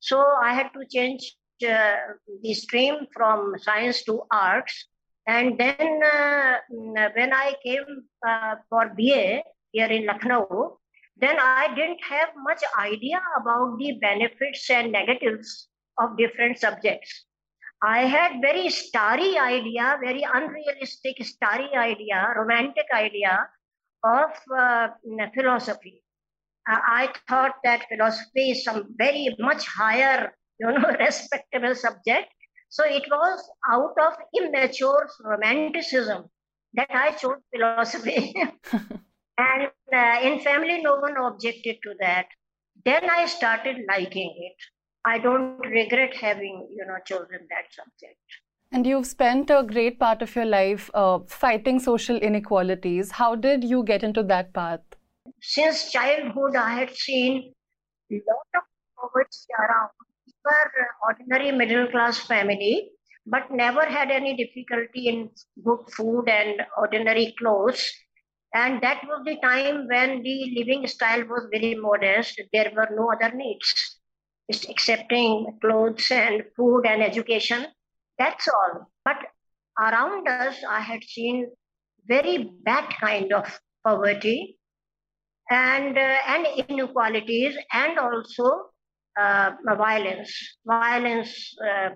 So 0.00 0.22
I 0.42 0.52
had 0.54 0.70
to 0.74 0.84
change 0.90 1.34
uh, 1.66 1.96
the 2.42 2.54
stream 2.54 3.06
from 3.14 3.54
science 3.58 4.02
to 4.04 4.22
arts 4.30 4.86
and 5.26 5.58
then 5.58 6.00
uh, 6.04 6.56
when 6.68 7.32
I 7.32 7.54
came 7.64 8.04
uh, 8.26 8.56
for 8.68 8.92
BA 8.94 9.42
here 9.72 9.86
in 9.86 10.06
Lucknow, 10.06 10.78
then 11.16 11.36
I 11.38 11.72
didn't 11.74 12.02
have 12.08 12.30
much 12.36 12.62
idea 12.78 13.20
about 13.40 13.78
the 13.78 13.92
benefits 14.00 14.68
and 14.70 14.92
negatives 14.92 15.68
of 15.98 16.16
different 16.16 16.58
subjects. 16.58 17.26
I 17.82 18.06
had 18.06 18.40
very 18.40 18.70
starry 18.70 19.38
idea, 19.38 19.98
very 20.02 20.24
unrealistic 20.32 21.24
starry 21.24 21.70
idea, 21.76 22.32
romantic 22.36 22.86
idea 22.92 23.48
of 24.02 24.30
uh, 24.56 24.88
philosophy. 25.34 26.02
Uh, 26.68 26.78
I 26.82 27.12
thought 27.28 27.56
that 27.62 27.86
philosophy 27.88 28.52
is 28.52 28.64
some 28.64 28.94
very 28.96 29.36
much 29.38 29.66
higher, 29.66 30.34
you 30.58 30.72
know, 30.72 30.90
respectable 30.98 31.74
subject, 31.74 32.32
so 32.70 32.84
it 32.84 33.04
was 33.08 33.50
out 33.70 33.94
of 34.00 34.14
immature 34.34 35.08
romanticism 35.22 36.24
that 36.72 36.88
I 36.90 37.12
chose 37.12 37.38
philosophy. 37.54 38.34
and 39.38 39.68
uh, 39.92 40.18
in 40.22 40.40
family, 40.40 40.80
no 40.82 40.96
one 40.96 41.16
objected 41.16 41.76
to 41.82 41.94
that. 42.00 42.26
Then 42.84 43.08
I 43.10 43.26
started 43.26 43.78
liking 43.88 44.34
it. 44.38 44.56
I 45.04 45.18
don't 45.18 45.58
regret 45.60 46.16
having, 46.16 46.68
you 46.70 46.84
know, 46.86 46.96
chosen 47.06 47.46
that 47.50 47.72
subject. 47.72 48.18
And 48.72 48.86
you've 48.86 49.06
spent 49.06 49.50
a 49.50 49.62
great 49.62 50.00
part 50.00 50.22
of 50.22 50.34
your 50.34 50.46
life 50.46 50.90
uh, 50.94 51.20
fighting 51.28 51.78
social 51.78 52.16
inequalities. 52.16 53.12
How 53.12 53.34
did 53.34 53.64
you 53.64 53.84
get 53.84 54.02
into 54.02 54.22
that 54.24 54.52
path? 54.52 54.80
Since 55.40 55.92
childhood, 55.92 56.56
I 56.56 56.74
had 56.74 56.94
seen 56.94 57.52
a 58.10 58.14
lot 58.14 58.46
of 58.56 58.62
poverty 58.96 59.38
around 59.58 59.90
We 60.26 60.32
were 60.44 60.88
ordinary 61.06 61.52
middle 61.52 61.86
class 61.90 62.18
family, 62.18 62.90
but 63.26 63.50
never 63.50 63.84
had 63.84 64.10
any 64.10 64.36
difficulty 64.36 65.08
in 65.08 65.30
good 65.64 65.90
food 65.96 66.28
and 66.28 66.62
ordinary 66.76 67.34
clothes. 67.38 67.90
And 68.54 68.82
that 68.82 69.02
was 69.06 69.22
the 69.24 69.36
time 69.42 69.88
when 69.88 70.22
the 70.22 70.54
living 70.56 70.86
style 70.86 71.24
was 71.26 71.48
very 71.52 71.74
modest. 71.74 72.40
There 72.52 72.72
were 72.74 72.88
no 72.96 73.12
other 73.12 73.34
needs, 73.34 74.00
just 74.50 74.68
excepting 74.70 75.58
clothes 75.60 76.10
and 76.10 76.44
food 76.56 76.86
and 76.86 77.02
education. 77.02 77.66
That's 78.18 78.48
all. 78.48 78.90
But 79.04 79.18
around 79.78 80.28
us, 80.28 80.62
I 80.68 80.80
had 80.80 81.02
seen 81.04 81.50
very 82.06 82.50
bad 82.64 82.90
kind 83.00 83.32
of 83.32 83.60
poverty 83.84 84.58
and 85.50 85.98
uh, 85.98 86.18
and 86.28 86.46
inequalities 86.68 87.56
and 87.72 87.98
also 87.98 88.70
uh, 89.18 89.52
violence, 89.76 90.32
violence 90.66 91.56
uh, 91.60 91.90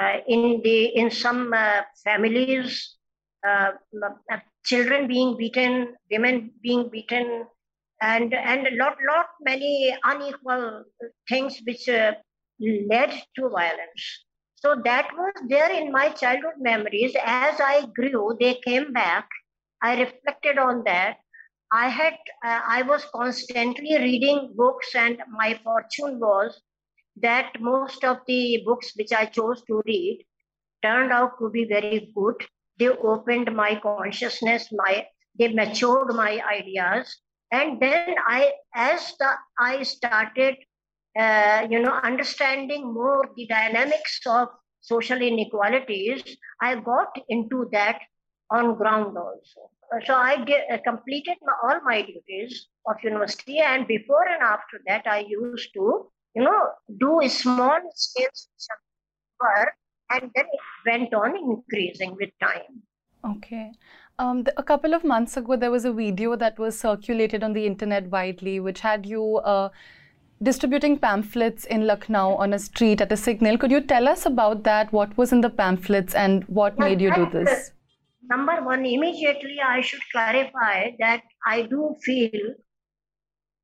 uh, 0.00 0.16
in 0.28 0.60
the 0.62 0.86
in 0.96 1.10
some 1.10 1.54
families, 2.04 2.96
children 4.64 5.06
being 5.08 5.36
beaten, 5.36 5.94
women 6.10 6.52
being 6.62 6.88
beaten, 6.90 7.46
and 8.00 8.34
and 8.34 8.68
lot 8.76 8.96
lot 9.08 9.26
many 9.40 9.96
unequal 10.04 10.84
things 11.28 11.60
which 11.66 11.88
led 11.88 13.10
to 13.36 13.48
violence. 13.48 14.24
So 14.56 14.76
that 14.84 15.10
was 15.16 15.34
there 15.48 15.70
in 15.70 15.92
my 15.92 16.08
childhood 16.10 16.58
memories. 16.58 17.14
As 17.22 17.60
I 17.60 17.86
grew, 17.94 18.36
they 18.40 18.54
came 18.64 18.92
back. 18.92 19.28
I 19.82 20.00
reflected 20.00 20.58
on 20.58 20.84
that. 20.84 21.18
I 21.72 21.88
had 21.88 22.14
uh, 22.44 22.60
I 22.66 22.82
was 22.82 23.04
constantly 23.14 23.96
reading 23.98 24.52
books, 24.54 24.94
and 24.94 25.22
my 25.30 25.54
fortune 25.62 26.18
was 26.20 26.60
that 27.16 27.60
most 27.60 28.04
of 28.04 28.18
the 28.26 28.62
books 28.64 28.92
which 28.96 29.12
I 29.12 29.26
chose 29.26 29.62
to 29.64 29.82
read 29.86 30.24
turned 30.82 31.12
out 31.12 31.38
to 31.40 31.50
be 31.50 31.64
very 31.64 32.12
good. 32.14 32.36
They 32.78 32.88
opened 32.88 33.54
my 33.54 33.80
consciousness, 33.80 34.68
my 34.72 35.06
they 35.38 35.48
matured 35.48 36.14
my 36.14 36.40
ideas, 36.48 37.20
and 37.50 37.80
then 37.80 38.14
I, 38.26 38.52
as 38.74 39.14
the 39.18 39.30
I 39.58 39.82
started, 39.82 40.56
uh, 41.18 41.66
you 41.68 41.80
know, 41.80 41.92
understanding 41.92 42.92
more 42.92 43.28
the 43.36 43.46
dynamics 43.46 44.20
of 44.26 44.48
social 44.80 45.20
inequalities, 45.20 46.22
I 46.60 46.76
got 46.76 47.16
into 47.28 47.68
that 47.72 48.00
on 48.50 48.76
ground 48.76 49.16
also. 49.16 49.70
So 50.06 50.14
I 50.14 50.34
uh, 50.34 50.78
completed 50.84 51.36
my, 51.42 51.52
all 51.64 51.80
my 51.84 52.02
duties 52.02 52.68
of 52.86 52.96
university, 53.02 53.58
and 53.58 53.86
before 53.86 54.26
and 54.28 54.42
after 54.42 54.80
that, 54.86 55.06
I 55.06 55.24
used 55.28 55.72
to 55.74 56.10
you 56.34 56.42
know, 56.42 56.68
do 56.98 57.28
small 57.28 57.78
scale 57.94 58.28
work, 59.40 59.74
and 60.14 60.30
then 60.34 60.44
it 60.52 60.60
went 60.90 61.14
on 61.14 61.36
increasing 61.36 62.16
with 62.20 62.30
time. 62.40 62.82
Okay. 63.24 63.72
Um, 64.18 64.44
the, 64.44 64.52
a 64.56 64.62
couple 64.62 64.94
of 64.94 65.02
months 65.02 65.36
ago, 65.36 65.56
there 65.56 65.70
was 65.70 65.84
a 65.84 65.92
video 65.92 66.36
that 66.36 66.58
was 66.58 66.78
circulated 66.78 67.42
on 67.42 67.52
the 67.52 67.66
internet 67.66 68.06
widely, 68.10 68.60
which 68.60 68.80
had 68.80 69.06
you 69.06 69.38
uh, 69.38 69.70
distributing 70.42 70.98
pamphlets 70.98 71.64
in 71.64 71.86
Lucknow 71.86 72.34
on 72.36 72.52
a 72.52 72.58
street 72.58 73.00
at 73.00 73.10
a 73.10 73.16
signal. 73.16 73.58
Could 73.58 73.70
you 73.70 73.80
tell 73.80 74.06
us 74.06 74.26
about 74.26 74.62
that? 74.64 74.92
What 74.92 75.16
was 75.16 75.32
in 75.32 75.40
the 75.40 75.50
pamphlets 75.50 76.14
and 76.14 76.44
what 76.44 76.78
made 76.78 77.00
you 77.00 77.14
do 77.14 77.28
this? 77.30 77.72
Number 78.30 78.62
one, 78.62 78.86
immediately 78.86 79.56
I 79.66 79.80
should 79.80 80.00
clarify 80.12 80.92
that 80.98 81.22
I 81.46 81.62
do 81.62 81.94
feel 82.02 82.54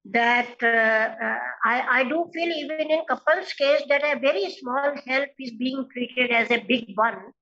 that 0.05 0.57
uh, 0.63 0.67
uh, 0.67 1.39
I, 1.65 2.01
I 2.01 2.05
do 2.05 2.31
feel 2.33 2.49
even 2.49 2.91
in 2.91 3.01
Kappan's 3.09 3.53
case 3.53 3.83
that 3.89 4.03
a 4.03 4.19
very 4.19 4.51
small 4.51 4.95
help 5.07 5.29
is 5.39 5.53
being 5.53 5.87
treated 5.93 6.31
as 6.31 6.51
a 6.51 6.65
big 6.67 6.93
one. 6.95 7.33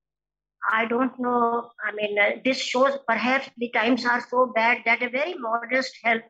I 0.69 0.85
don't 0.85 1.17
know 1.17 1.71
i 1.85 1.91
mean 1.93 2.19
uh, 2.19 2.31
this 2.43 2.57
shows 2.57 2.97
perhaps 3.07 3.49
the 3.57 3.69
times 3.69 4.05
are 4.05 4.19
so 4.29 4.51
bad 4.53 4.79
that 4.85 5.01
a 5.01 5.09
very 5.09 5.33
modest 5.35 5.93
help 6.03 6.21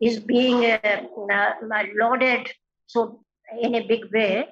is 0.00 0.20
being 0.20 0.64
uh, 0.64 1.02
uh 1.32 1.52
lauded 2.00 2.52
so 2.86 3.24
in 3.60 3.74
a 3.74 3.86
big 3.86 4.04
way. 4.12 4.46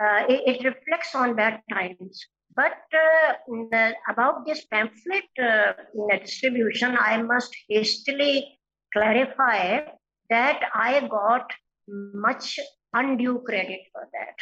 Uh, 0.00 0.24
it, 0.28 0.56
it, 0.56 0.64
reflects 0.64 1.14
on 1.14 1.36
bad 1.36 1.60
times. 1.72 2.26
But 2.56 2.72
about 4.08 4.44
this 4.44 4.64
pamphlet 4.66 5.24
distribution 6.20 6.96
i 7.00 7.20
must 7.20 7.54
hastily 7.68 8.58
clarify 8.92 9.80
that 10.30 10.60
I 10.74 11.06
got 11.08 11.50
much 11.88 12.58
undue 12.92 13.42
credit 13.46 13.80
for 13.92 14.08
that. 14.12 14.36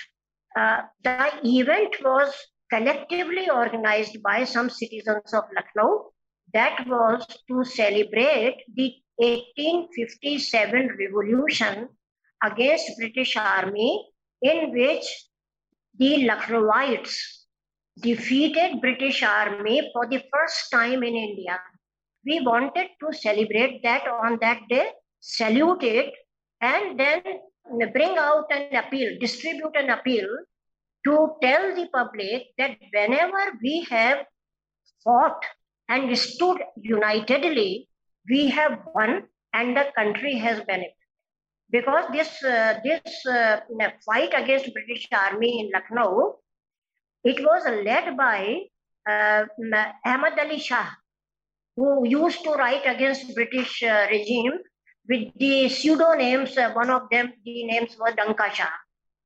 Uh, 0.54 0.82
the 1.02 1.58
event 1.58 1.96
was 2.04 2.32
collectively 2.70 3.48
organized 3.50 4.22
by 4.22 4.44
some 4.44 4.70
citizens 4.70 5.32
of 5.34 5.44
Lucknow. 5.54 6.10
That 6.52 6.86
was 6.86 7.26
to 7.48 7.64
celebrate 7.64 8.58
the 8.74 8.92
1857 9.16 10.88
revolution 10.98 11.88
against 12.42 12.98
British 12.98 13.36
Army 13.36 14.06
in 14.42 14.72
which 14.72 15.06
the 15.98 16.24
Lucknowites 16.26 17.46
defeated 18.00 18.80
British 18.80 19.22
Army 19.22 19.90
for 19.92 20.06
the 20.08 20.22
first 20.32 20.70
time 20.70 21.02
in 21.02 21.14
India. 21.14 21.60
We 22.24 22.40
wanted 22.40 22.88
to 23.00 23.12
celebrate 23.12 23.82
that 23.82 24.06
on 24.08 24.38
that 24.40 24.60
day, 24.68 24.90
salute 25.22 25.82
it, 25.84 26.12
and 26.60 26.98
then 26.98 27.22
bring 27.92 28.18
out 28.18 28.46
an 28.50 28.74
appeal, 28.74 29.16
distribute 29.20 29.74
an 29.76 29.90
appeal 29.90 30.26
to 31.06 31.30
tell 31.40 31.74
the 31.74 31.88
public 31.94 32.48
that 32.58 32.76
whenever 32.92 33.58
we 33.62 33.86
have 33.88 34.26
fought 35.02 35.42
and 35.88 36.16
stood 36.18 36.58
unitedly, 36.76 37.88
we 38.28 38.48
have 38.48 38.80
won 38.94 39.22
and 39.54 39.76
the 39.76 39.86
country 39.96 40.34
has 40.38 40.58
benefited. 40.64 40.94
Because 41.70 42.04
this, 42.12 42.42
uh, 42.44 42.80
this 42.84 43.26
uh, 43.26 43.60
fight 44.04 44.32
against 44.34 44.72
British 44.74 45.08
Army 45.12 45.60
in 45.60 45.70
Lucknow, 45.72 46.38
it 47.24 47.40
was 47.40 47.64
led 47.84 48.16
by 48.16 48.58
uh, 49.08 49.44
Ahmad 50.04 50.38
Ali 50.38 50.58
Shah, 50.58 50.88
who 51.76 52.06
used 52.06 52.44
to 52.44 52.50
write 52.50 52.82
against 52.84 53.34
British 53.34 53.82
uh, 53.82 54.06
regime 54.10 54.58
with 55.08 55.32
the 55.36 55.66
pseudonames. 55.66 56.56
Uh, 56.56 56.72
one 56.72 56.90
of 56.90 57.02
them, 57.10 57.32
the 57.44 57.64
names 57.64 57.96
were 57.98 58.12
Danka 58.12 58.52
Shah. 58.52 58.70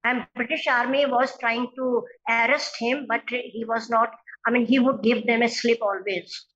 And 0.05 0.27
British 0.37 0.67
Army 0.69 1.05
was 1.07 1.37
trying 1.39 1.69
to 1.77 2.03
arrest 2.29 2.77
him, 2.79 3.07
but 3.09 3.23
he 3.29 3.65
was 3.67 3.91
not. 3.91 4.11
I 4.47 4.51
mean, 4.51 4.67
he 4.67 4.79
would 4.79 5.03
give 5.03 5.27
them 5.27 5.43
a 5.43 5.49
slip 5.49 5.79
always. 5.83 6.47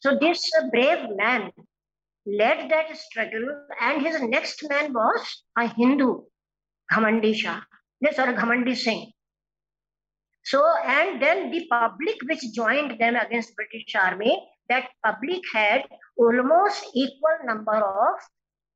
So 0.00 0.18
this 0.20 0.42
brave 0.70 1.06
man 1.16 1.50
led 2.26 2.70
that 2.70 2.94
struggle, 2.96 3.48
and 3.80 4.02
his 4.02 4.20
next 4.22 4.62
man 4.68 4.92
was 4.92 5.42
a 5.56 5.66
Hindu, 5.68 6.20
Ghamandi 6.92 7.34
Shah, 7.34 7.60
sorry, 8.12 8.34
Ghamandi 8.34 8.76
Singh. 8.76 9.10
So, 10.44 10.62
and 10.84 11.20
then 11.20 11.50
the 11.50 11.66
public 11.70 12.16
which 12.28 12.40
joined 12.54 13.00
them 13.00 13.16
against 13.16 13.54
British 13.56 13.94
Army, 13.94 14.38
that 14.68 14.88
public 15.04 15.40
had 15.52 15.84
almost 16.16 16.86
equal 16.94 17.38
number 17.44 17.76
of 17.76 18.14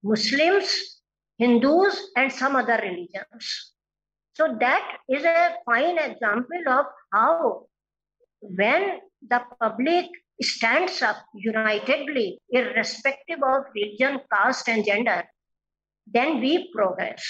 Muslims, 0.03 1.01
Hindus, 1.39 2.11
and 2.17 2.33
some 2.33 2.57
other 2.57 2.79
religions. 2.83 3.73
So 4.35 4.57
that 4.61 4.99
is 5.09 5.25
a 5.25 5.55
fine 5.67 5.99
example 5.99 6.63
of 6.69 6.87
how 7.13 7.67
when 8.41 8.99
the 9.29 9.43
public 9.61 10.07
stands 10.41 11.03
up 11.03 11.17
unitedly, 11.35 12.39
irrespective 12.51 13.39
of 13.43 13.65
religion, 13.75 14.21
caste, 14.33 14.69
and 14.69 14.85
gender, 14.85 15.25
then 16.07 16.41
we 16.41 16.71
progress. 16.75 17.23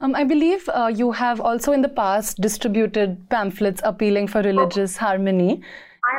Um, 0.00 0.14
I 0.14 0.24
believe 0.24 0.68
uh, 0.68 0.90
you 0.94 1.12
have 1.12 1.40
also 1.40 1.72
in 1.72 1.82
the 1.82 1.88
past 1.88 2.40
distributed 2.40 3.28
pamphlets 3.30 3.80
appealing 3.84 4.28
for 4.28 4.42
religious 4.42 4.96
oh, 4.96 5.00
harmony. 5.00 5.62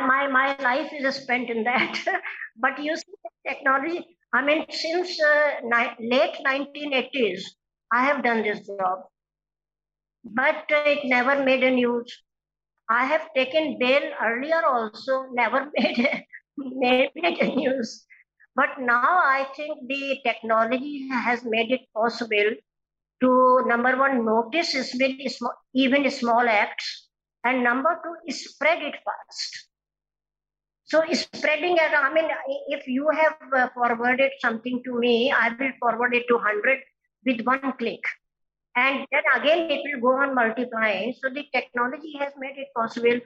My, 0.06 0.26
my 0.26 0.56
life 0.62 0.90
is 0.92 1.14
spent 1.14 1.50
in 1.50 1.64
that. 1.64 1.98
but 2.56 2.78
you 2.82 2.96
see, 2.96 3.04
technology, 3.46 4.15
I 4.32 4.44
mean, 4.44 4.66
since 4.70 5.20
uh, 5.20 5.50
late 6.00 6.36
1980s, 6.46 7.42
I 7.92 8.04
have 8.04 8.24
done 8.24 8.42
this 8.42 8.66
job. 8.66 9.04
But 10.24 10.64
it 10.68 11.00
never 11.04 11.42
made 11.44 11.62
a 11.62 11.70
news. 11.70 12.22
I 12.88 13.04
have 13.06 13.28
taken 13.34 13.78
bail 13.78 14.12
earlier 14.22 14.64
also, 14.64 15.26
never 15.32 15.70
made 15.76 16.24
made, 16.56 17.10
made 17.14 17.38
a 17.40 17.54
news. 17.54 18.06
But 18.54 18.70
now 18.78 19.18
I 19.18 19.46
think 19.54 19.86
the 19.86 20.18
technology 20.24 21.08
has 21.10 21.44
made 21.44 21.70
it 21.70 21.82
possible 21.94 22.54
to 23.22 23.62
number 23.66 23.96
one 23.96 24.24
notice 24.24 24.94
even 25.74 26.10
small 26.10 26.48
acts, 26.48 27.08
and 27.44 27.62
number 27.62 28.00
two 28.02 28.32
spread 28.32 28.82
it 28.82 28.94
fast. 29.04 29.68
So 30.86 31.02
spreading 31.12 31.76
it, 31.76 31.92
I 31.96 32.12
mean, 32.12 32.28
if 32.68 32.86
you 32.86 33.08
have 33.10 33.36
uh, 33.54 33.68
forwarded 33.74 34.30
something 34.40 34.82
to 34.84 34.98
me, 34.98 35.32
I 35.32 35.48
will 35.58 35.72
forward 35.80 36.14
it 36.14 36.24
to 36.28 36.34
100 36.34 36.78
with 37.24 37.40
one 37.42 37.72
click. 37.78 38.00
And 38.76 39.06
then 39.10 39.22
again, 39.34 39.70
it 39.70 39.82
will 39.84 40.00
go 40.00 40.22
on 40.22 40.34
multiplying. 40.34 41.14
So 41.20 41.30
the 41.30 41.44
technology 41.52 42.16
has 42.18 42.32
made 42.38 42.56
it 42.56 42.68
possible 42.76 43.20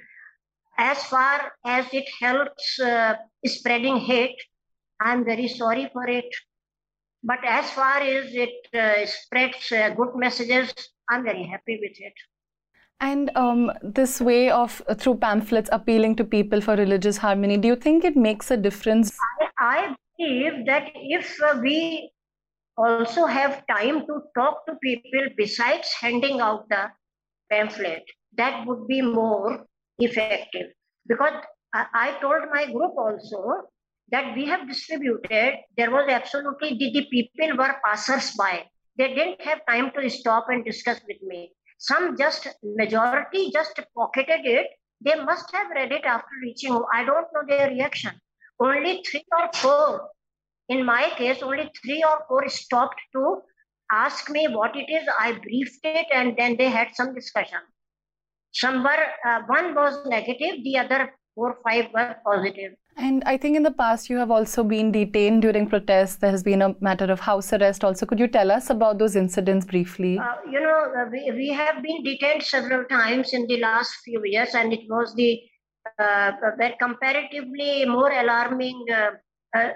as 0.80 1.04
far 1.04 1.52
as 1.64 1.86
it 1.92 2.08
helps 2.20 2.80
uh, 2.80 3.14
spreading 3.44 3.98
hate, 3.98 4.40
I'm 5.00 5.24
very 5.24 5.48
sorry 5.48 5.90
for 5.92 6.08
it. 6.08 6.30
But 7.22 7.40
as 7.44 7.70
far 7.70 7.98
as 8.00 8.32
it 8.32 8.74
uh, 8.74 9.04
spreads 9.04 9.70
uh, 9.72 9.90
good 9.90 10.16
messages, 10.16 10.72
I'm 11.10 11.22
very 11.22 11.44
happy 11.44 11.78
with 11.82 11.96
it. 12.00 12.14
And 13.00 13.30
um, 13.34 13.72
this 13.82 14.20
way 14.20 14.50
of, 14.50 14.82
uh, 14.86 14.94
through 14.94 15.16
pamphlets, 15.16 15.70
appealing 15.72 16.16
to 16.16 16.24
people 16.24 16.60
for 16.60 16.76
religious 16.76 17.16
harmony, 17.16 17.56
do 17.56 17.68
you 17.68 17.76
think 17.76 18.04
it 18.04 18.16
makes 18.16 18.50
a 18.50 18.56
difference? 18.56 19.16
I, 19.40 19.48
I 19.58 19.94
believe 20.18 20.66
that 20.66 20.90
if 20.94 21.40
uh, 21.42 21.58
we 21.62 22.10
also 22.76 23.24
have 23.24 23.64
time 23.66 24.00
to 24.06 24.20
talk 24.36 24.66
to 24.66 24.74
people 24.82 25.22
besides 25.36 25.90
handing 25.98 26.40
out 26.40 26.68
the 26.68 26.90
pamphlet, 27.50 28.02
that 28.36 28.66
would 28.66 28.86
be 28.86 29.00
more 29.00 29.64
effective. 29.98 30.68
Because 31.06 31.42
I, 31.74 31.86
I 31.94 32.20
told 32.20 32.42
my 32.52 32.66
group 32.66 32.92
also 32.98 33.62
that 34.10 34.34
we 34.36 34.44
have 34.46 34.68
distributed, 34.68 35.54
there 35.76 35.90
was 35.90 36.06
absolutely, 36.10 36.76
the, 36.76 36.92
the 36.92 37.06
people 37.10 37.56
were 37.56 37.76
passers 37.84 38.32
by. 38.36 38.64
They 38.98 39.14
didn't 39.14 39.40
have 39.42 39.60
time 39.66 39.90
to 39.96 40.10
stop 40.10 40.46
and 40.48 40.64
discuss 40.64 41.00
with 41.08 41.22
me. 41.22 41.52
Some 41.80 42.14
just, 42.14 42.46
majority 42.62 43.50
just 43.50 43.80
pocketed 43.96 44.44
it. 44.44 44.66
They 45.00 45.14
must 45.14 45.50
have 45.52 45.70
read 45.70 45.92
it 45.92 46.04
after 46.04 46.28
reaching. 46.42 46.78
I 46.92 47.04
don't 47.04 47.26
know 47.32 47.42
their 47.48 47.70
reaction. 47.70 48.12
Only 48.60 49.02
three 49.10 49.24
or 49.32 49.48
four, 49.54 50.10
in 50.68 50.84
my 50.84 51.10
case, 51.16 51.42
only 51.42 51.70
three 51.82 52.04
or 52.04 52.18
four 52.28 52.46
stopped 52.50 53.00
to 53.14 53.40
ask 53.90 54.28
me 54.28 54.46
what 54.48 54.76
it 54.76 54.92
is. 54.92 55.08
I 55.18 55.32
briefed 55.32 55.80
it 55.84 56.06
and 56.14 56.36
then 56.36 56.58
they 56.58 56.68
had 56.68 56.88
some 56.94 57.14
discussion. 57.14 57.60
Some 58.52 58.82
were, 58.82 59.06
uh, 59.26 59.40
one 59.46 59.74
was 59.74 60.04
negative, 60.06 60.62
the 60.62 60.76
other 60.76 61.14
four, 61.34 61.58
five 61.64 61.86
were 61.94 62.16
positive. 62.26 62.72
And 63.00 63.22
I 63.24 63.38
think 63.38 63.56
in 63.56 63.62
the 63.62 63.70
past 63.70 64.10
you 64.10 64.18
have 64.18 64.30
also 64.30 64.62
been 64.62 64.92
detained 64.92 65.40
during 65.40 65.66
protests. 65.66 66.16
There 66.16 66.30
has 66.30 66.42
been 66.42 66.60
a 66.60 66.76
matter 66.80 67.06
of 67.10 67.18
house 67.18 67.50
arrest 67.50 67.82
also. 67.82 68.04
Could 68.04 68.18
you 68.18 68.28
tell 68.28 68.50
us 68.50 68.68
about 68.68 68.98
those 68.98 69.16
incidents 69.16 69.64
briefly? 69.64 70.18
Uh, 70.18 70.34
you 70.50 70.60
know, 70.60 70.92
uh, 70.98 71.06
we, 71.10 71.32
we 71.34 71.48
have 71.48 71.82
been 71.82 72.04
detained 72.04 72.42
several 72.42 72.84
times 72.84 73.32
in 73.32 73.46
the 73.46 73.56
last 73.56 73.94
few 74.04 74.20
years, 74.24 74.54
and 74.54 74.74
it 74.74 74.80
was 74.90 75.14
the 75.14 75.40
uh, 75.98 76.32
comparatively 76.78 77.86
more 77.86 78.12
alarming 78.12 78.84
uh, 78.92 79.12
uh, 79.56 79.68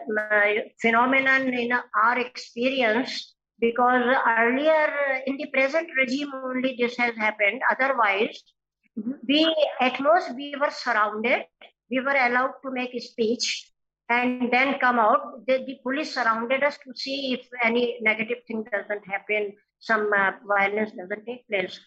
phenomenon 0.83 1.49
in 1.55 1.73
our 1.73 2.19
experience 2.19 3.35
because 3.59 4.03
earlier 4.39 5.23
in 5.27 5.39
the 5.39 5.47
present 5.47 5.89
regime 5.99 6.31
only 6.35 6.77
this 6.79 6.95
has 6.99 7.17
happened. 7.17 7.63
Otherwise, 7.71 8.43
we 9.27 9.55
at 9.81 9.99
most 9.99 10.35
we 10.37 10.55
were 10.61 10.71
surrounded 10.71 11.45
we 11.91 12.01
were 12.01 12.17
allowed 12.17 12.55
to 12.65 12.71
make 12.71 12.95
a 12.95 13.01
speech 13.01 13.71
and 14.09 14.53
then 14.53 14.79
come 14.79 14.99
out. 14.99 15.47
The, 15.47 15.65
the 15.67 15.79
police 15.83 16.15
surrounded 16.15 16.63
us 16.63 16.79
to 16.85 16.95
see 16.95 17.35
if 17.35 17.47
any 17.63 17.99
negative 18.03 18.39
thing 18.47 18.65
doesn't 18.71 19.07
happen 19.07 19.53
some 19.85 20.11
uh, 20.17 20.33
violence 20.47 20.93
doesn't 20.93 21.27
take 21.27 21.47
place. 21.49 21.79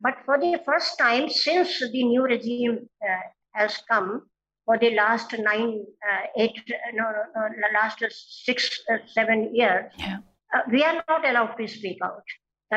But 0.00 0.16
for 0.24 0.38
the 0.38 0.60
first 0.64 0.98
time 0.98 1.28
since 1.28 1.78
the 1.80 2.04
new 2.04 2.24
regime 2.24 2.88
uh, 3.02 3.26
has 3.52 3.80
come 3.90 4.22
for 4.66 4.78
the 4.78 4.90
last 4.94 5.32
nine 5.38 5.84
uh, 6.10 6.22
eight 6.36 6.58
no, 6.94 7.04
no, 7.36 7.42
no 7.62 7.68
last 7.72 8.02
six 8.44 8.80
uh, 8.92 8.98
seven 9.06 9.54
years 9.54 9.92
yeah. 9.98 10.18
Uh, 10.54 10.62
we 10.70 10.82
are 10.82 11.02
not 11.08 11.28
allowed 11.28 11.54
to 11.58 11.66
speak 11.66 11.98
out 12.02 12.22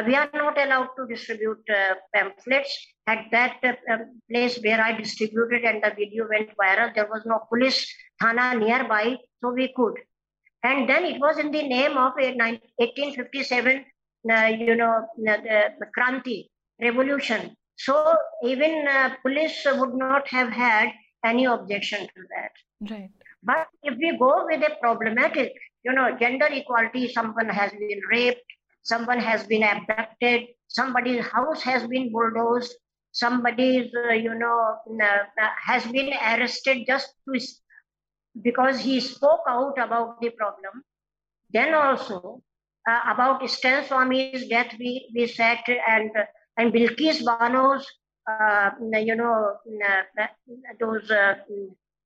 we 0.05 0.15
are 0.15 0.29
not 0.33 0.57
allowed 0.57 0.89
to 0.97 1.07
distribute 1.07 1.63
uh, 1.69 1.95
pamphlets. 2.13 2.77
At 3.07 3.25
that 3.31 3.57
uh, 3.63 3.93
um, 3.93 4.19
place 4.29 4.59
where 4.61 4.81
I 4.81 4.91
distributed 4.91 5.63
and 5.63 5.81
the 5.81 5.91
video 5.95 6.27
went 6.29 6.49
viral, 6.57 6.93
there 6.93 7.07
was 7.09 7.23
no 7.25 7.39
police 7.47 7.87
thana 8.21 8.53
nearby, 8.55 9.15
so 9.41 9.53
we 9.53 9.73
could. 9.73 9.93
And 10.63 10.89
then 10.89 11.05
it 11.05 11.21
was 11.21 11.37
in 11.37 11.51
the 11.51 11.63
name 11.63 11.91
of 11.91 12.13
a 12.19 12.35
1857, 12.35 13.85
uh, 14.29 14.45
you 14.47 14.75
know, 14.75 15.05
the 15.17 15.87
Kranti 15.97 16.49
revolution. 16.81 17.55
So 17.77 18.15
even 18.43 18.87
uh, 18.87 19.11
police 19.21 19.65
would 19.65 19.93
not 19.93 20.27
have 20.29 20.51
had 20.51 20.89
any 21.23 21.45
objection 21.45 22.01
to 22.01 22.21
that. 22.35 22.51
Right. 22.91 23.09
But 23.43 23.67
if 23.83 23.97
we 23.97 24.17
go 24.17 24.45
with 24.45 24.61
a 24.61 24.75
problematic, 24.81 25.53
you 25.83 25.93
know, 25.93 26.17
gender 26.19 26.47
equality, 26.49 27.07
someone 27.07 27.49
has 27.49 27.71
been 27.71 28.01
raped, 28.11 28.41
someone 28.91 29.21
has 29.29 29.41
been 29.51 29.63
abducted, 29.73 30.39
somebody's 30.79 31.25
house 31.35 31.61
has 31.69 31.81
been 31.93 32.05
bulldozed, 32.15 32.73
somebody's, 33.23 33.87
uh, 34.03 34.17
you 34.25 34.35
know, 34.41 34.57
uh, 35.05 35.51
has 35.69 35.83
been 35.95 36.09
arrested 36.31 36.77
just 36.91 37.07
to, 37.25 37.33
because 38.49 38.75
he 38.87 38.95
spoke 38.99 39.45
out 39.55 39.75
about 39.87 40.09
the 40.21 40.31
problem. 40.41 40.75
Then 41.55 41.71
also, 41.85 42.41
Uh, 42.87 43.03
about 43.13 43.43
Stan 43.51 43.79
Swami's 43.87 44.43
death, 44.47 44.71
we, 44.81 44.91
we 45.15 45.23
said, 45.27 45.59
and 45.93 46.07
and 46.55 46.67
Bilkis 46.75 47.17
Bano's, 47.27 47.83
uh, 48.31 48.69
you 49.07 49.15
know, 49.21 49.35
uh, 49.87 50.27
those 50.79 51.11
uh, 51.11 51.35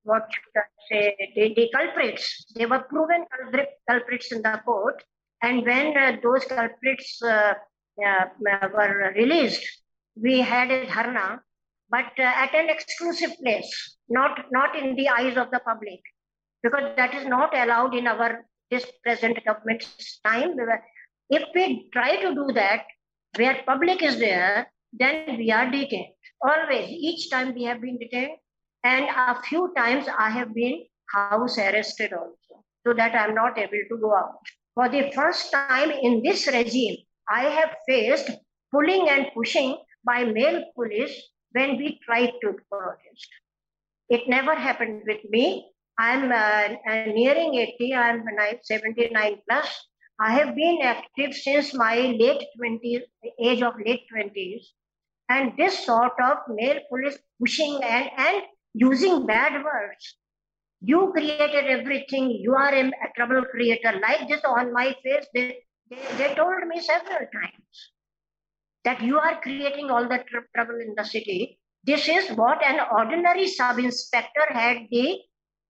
what 0.10 0.24
should 0.34 0.58
I 0.58 0.66
say, 0.90 1.04
the, 1.36 1.44
the 1.58 1.66
culprits. 1.76 2.26
They 2.58 2.66
were 2.72 2.82
proven 2.94 3.22
culprits 3.90 4.34
in 4.34 4.42
the 4.48 4.56
court, 4.66 4.98
and 5.42 5.66
when 5.66 5.98
uh, 5.98 6.18
those 6.22 6.46
culprits 6.46 7.22
uh, 7.24 7.54
were 8.40 9.14
released, 9.16 9.66
we 10.16 10.40
had 10.42 10.72
a 10.72 10.86
dharna, 10.86 11.40
but 11.90 12.06
at 12.18 12.54
an 12.54 12.70
exclusive 12.70 13.32
place, 13.44 13.98
not 14.10 14.40
not 14.52 14.76
in 14.76 14.96
the 14.96 15.10
eyes 15.10 15.38
of 15.38 15.52
the 15.52 15.60
public, 15.60 16.00
because 16.64 16.96
that 16.96 17.14
is 17.14 17.26
not 17.26 17.56
allowed 17.56 17.96
in 17.96 18.08
our 18.08 18.46
this 18.70 18.86
present 19.04 19.44
government's 19.46 20.20
time. 20.24 20.56
If 21.30 21.44
we 21.56 21.90
try 21.92 22.18
to 22.22 22.34
do 22.34 22.52
that, 22.54 22.86
where 23.38 23.62
public 23.66 24.02
is 24.02 24.20
there, 24.20 24.72
then 24.94 25.38
we 25.38 25.52
are 25.52 25.70
detained. 25.70 26.14
Always, 26.42 26.90
each 26.90 27.30
time 27.30 27.54
we 27.54 27.64
have 27.64 27.82
been 27.82 27.98
detained, 27.98 28.38
and 28.84 29.06
a 29.06 29.42
few 29.44 29.74
times 29.76 30.06
I 30.18 30.30
have 30.30 30.54
been 30.54 30.86
house 31.14 31.58
arrested 31.58 32.14
also, 32.14 32.64
so 32.86 32.94
that 32.94 33.16
I'm 33.16 33.36
not 33.36 33.58
able 33.58 33.84
to 33.90 33.98
go 33.98 34.16
out. 34.16 34.40
For 34.76 34.88
the 34.88 35.12
first 35.12 35.52
time 35.52 35.92
in 35.92 36.24
this 36.24 36.48
regime, 36.48 36.98
I 37.30 37.44
have 37.44 37.76
faced 37.88 38.32
pulling 38.72 39.10
and 39.10 39.28
pushing 39.34 39.78
by 40.04 40.24
male 40.24 40.64
police 40.76 41.30
when 41.52 41.78
we 41.78 42.00
tried 42.06 42.32
to 42.42 42.56
protest. 42.70 43.28
It 44.10 44.28
never 44.28 44.56
happened 44.56 45.04
with 45.06 45.24
me. 45.30 45.72
I'm 45.98 46.32
uh, 46.32 46.76
uh 46.90 47.06
nearing 47.12 47.56
80, 47.56 47.94
I'm 47.96 48.24
79 48.64 49.42
plus. 49.48 49.68
I 50.20 50.34
have 50.34 50.56
been 50.56 50.80
active 50.84 51.34
since 51.34 51.74
my 51.74 51.96
late 51.96 52.44
20s, 52.60 53.02
age 53.40 53.62
of 53.62 53.74
late 53.86 54.04
20s. 54.14 54.64
And 55.30 55.54
this 55.58 55.86
sort 55.86 56.14
of 56.22 56.38
male 56.48 56.80
police 56.90 57.18
pushing 57.40 57.84
and, 57.84 58.10
and 58.18 58.44
using 58.74 59.26
bad 59.26 59.64
words. 59.64 60.16
You 60.82 61.12
created 61.14 61.66
everything. 61.66 62.32
You 62.32 62.56
are 62.56 62.74
a, 62.74 62.88
a 62.88 63.10
trouble 63.16 63.44
creator. 63.46 64.00
Like 64.02 64.28
this 64.28 64.42
on 64.44 64.74
my 64.74 64.96
face, 65.04 65.28
they, 65.34 65.58
they, 65.90 66.00
they 66.18 66.36
told 66.36 66.68
me 66.68 66.82
several 66.82 67.20
times 67.20 67.92
that 68.84 69.02
you 69.02 69.20
are 69.20 69.40
creating 69.42 69.92
all 69.92 70.08
the 70.08 70.24
tr- 70.28 70.50
trouble 70.56 70.80
in 70.80 70.96
the 70.98 71.04
city. 71.04 71.60
This 71.84 72.08
is 72.08 72.30
what 72.32 72.64
an 72.64 72.80
ordinary 72.92 73.48
sub 73.48 73.80
inspector 73.80 74.46
had 74.50 74.78
the 74.92 75.20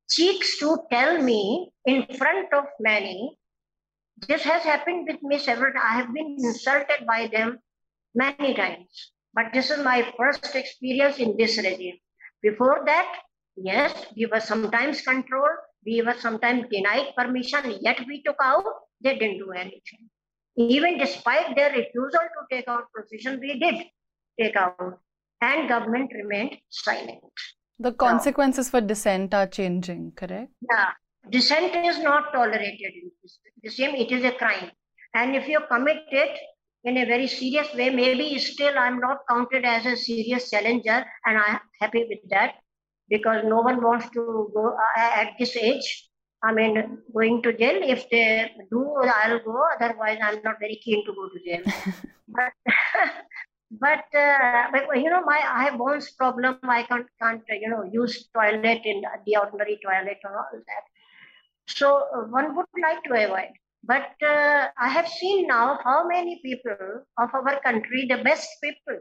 cheeks 0.09 0.59
to 0.59 0.77
tell 0.91 1.21
me 1.21 1.71
in 1.85 2.05
front 2.17 2.53
of 2.53 2.65
many. 2.79 3.37
This 4.27 4.43
has 4.43 4.63
happened 4.63 5.07
with 5.09 5.21
me 5.23 5.39
several. 5.39 5.73
I 5.81 5.95
have 5.95 6.13
been 6.13 6.37
insulted 6.39 7.05
by 7.07 7.27
them 7.27 7.59
many 8.13 8.53
times. 8.53 9.11
But 9.33 9.53
this 9.53 9.71
is 9.71 9.83
my 9.83 10.05
first 10.17 10.55
experience 10.55 11.17
in 11.17 11.37
this 11.37 11.57
regime. 11.57 11.97
Before 12.41 12.83
that, 12.85 13.07
yes, 13.55 13.93
we 14.15 14.25
were 14.25 14.39
sometimes 14.39 15.01
controlled, 15.01 15.57
we 15.85 16.01
were 16.01 16.15
sometimes 16.19 16.65
denied 16.71 17.13
permission, 17.17 17.77
yet 17.81 17.99
we 18.07 18.21
took 18.23 18.37
out, 18.41 18.63
they 19.01 19.17
didn't 19.17 19.37
do 19.37 19.51
anything. 19.51 20.09
Even 20.57 20.97
despite 20.97 21.55
their 21.55 21.71
refusal 21.71 22.11
to 22.19 22.55
take 22.55 22.67
out 22.67 22.85
position, 22.95 23.39
we 23.39 23.59
did 23.59 23.85
take 24.39 24.55
out, 24.55 24.99
and 25.41 25.69
government 25.69 26.11
remained 26.13 26.57
silent. 26.69 27.19
The 27.79 27.93
consequences 27.93 28.67
now, 28.67 28.79
for 28.79 28.85
dissent 28.85 29.33
are 29.33 29.47
changing, 29.47 30.11
correct? 30.15 30.51
Yeah, 30.69 30.89
dissent 31.29 31.75
is 31.75 31.99
not 31.99 32.31
tolerated 32.33 32.93
in 33.01 33.11
the 33.63 33.69
same. 33.69 33.95
It 33.95 34.11
is 34.11 34.23
a 34.23 34.31
crime, 34.31 34.71
and 35.15 35.35
if 35.35 35.47
you 35.47 35.59
commit 35.69 36.03
it, 36.11 36.37
in 36.83 36.97
a 36.97 37.05
very 37.05 37.27
serious 37.27 37.73
way. 37.73 37.89
Maybe 37.89 38.37
still 38.39 38.77
I'm 38.77 38.99
not 38.99 39.19
counted 39.29 39.65
as 39.65 39.85
a 39.85 39.95
serious 39.95 40.49
challenger, 40.49 41.05
and 41.25 41.37
I'm 41.37 41.59
happy 41.79 42.05
with 42.09 42.19
that 42.29 42.55
because 43.11 43.43
no 43.45 43.59
one 43.61 43.83
wants 43.83 44.09
to 44.11 44.49
go 44.55 44.75
uh, 44.97 45.11
at 45.21 45.33
this 45.37 45.55
age. 45.57 46.07
I 46.43 46.53
mean, 46.53 46.97
going 47.13 47.43
to 47.43 47.53
jail. 47.53 47.79
If 47.83 48.09
they 48.09 48.49
do, 48.71 48.81
I'll 49.03 49.39
go. 49.39 49.61
Otherwise, 49.79 50.17
I'm 50.23 50.41
not 50.43 50.55
very 50.59 50.79
keen 50.83 51.05
to 51.05 51.13
go 51.13 51.29
to 51.29 51.39
jail. 51.45 51.61
but, 52.27 52.53
but, 53.85 54.05
uh, 54.17 54.63
but 54.71 54.97
you 54.97 55.09
know, 55.11 55.21
my 55.23 55.39
I 55.45 55.65
have 55.65 55.77
bones 55.77 56.09
problem. 56.11 56.57
I 56.63 56.83
can't 56.83 57.05
can't 57.21 57.43
you 57.49 57.69
know 57.69 57.83
use 57.91 58.27
toilet 58.33 58.81
in 58.85 59.03
the 59.25 59.37
ordinary 59.37 59.79
toilet 59.85 60.19
or 60.23 60.37
all 60.37 60.63
that. 60.71 60.85
So 61.67 62.03
uh, 62.15 62.23
one 62.29 62.55
would 62.55 62.65
like 62.81 63.03
to 63.03 63.13
avoid. 63.25 63.53
But 63.83 64.13
uh, 64.25 64.69
I 64.79 64.89
have 64.89 65.07
seen 65.07 65.47
now 65.47 65.79
how 65.83 66.07
many 66.07 66.39
people 66.43 67.03
of 67.17 67.29
our 67.33 67.59
country, 67.61 68.05
the 68.07 68.23
best 68.23 68.47
people 68.63 68.99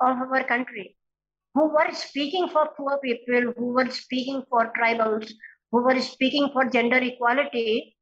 of 0.00 0.16
our 0.18 0.44
country, 0.44 0.97
who 1.54 1.68
were 1.68 1.92
speaking 1.92 2.48
for 2.48 2.68
poor 2.76 2.98
people, 3.02 3.52
who 3.56 3.72
were 3.72 3.90
speaking 3.90 4.42
for 4.48 4.72
tribals, 4.78 5.30
who 5.72 5.82
were 5.82 6.00
speaking 6.00 6.50
for 6.52 6.64
gender 6.64 6.98
equality, 6.98 7.96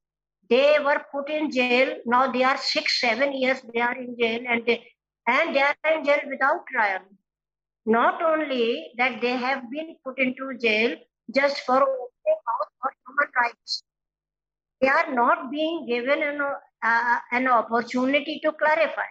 they 0.48 0.76
were 0.84 1.04
put 1.12 1.30
in 1.30 1.50
jail. 1.50 1.96
Now 2.06 2.30
they 2.30 2.44
are 2.44 2.56
six, 2.58 3.00
seven 3.00 3.32
years 3.32 3.60
they 3.72 3.80
are 3.80 3.96
in 3.96 4.16
jail, 4.18 4.42
and 4.48 4.64
they 4.66 4.84
and 5.26 5.54
they 5.54 5.62
are 5.62 5.76
in 5.94 6.04
jail 6.04 6.20
without 6.28 6.66
trial. 6.72 7.00
Not 7.84 8.22
only 8.22 8.92
that 8.98 9.20
they 9.20 9.36
have 9.36 9.70
been 9.70 9.96
put 10.04 10.18
into 10.18 10.56
jail 10.58 10.96
just 11.34 11.60
for 11.60 11.76
opening 11.76 12.40
out 12.54 12.68
for 12.80 12.90
human 13.06 13.32
rights, 13.42 13.82
they 14.80 14.88
are 14.88 15.12
not 15.14 15.50
being 15.50 15.86
given 15.86 16.22
an, 16.22 16.40
uh, 16.82 17.18
an 17.32 17.48
opportunity 17.48 18.40
to 18.44 18.52
clarify. 18.52 19.08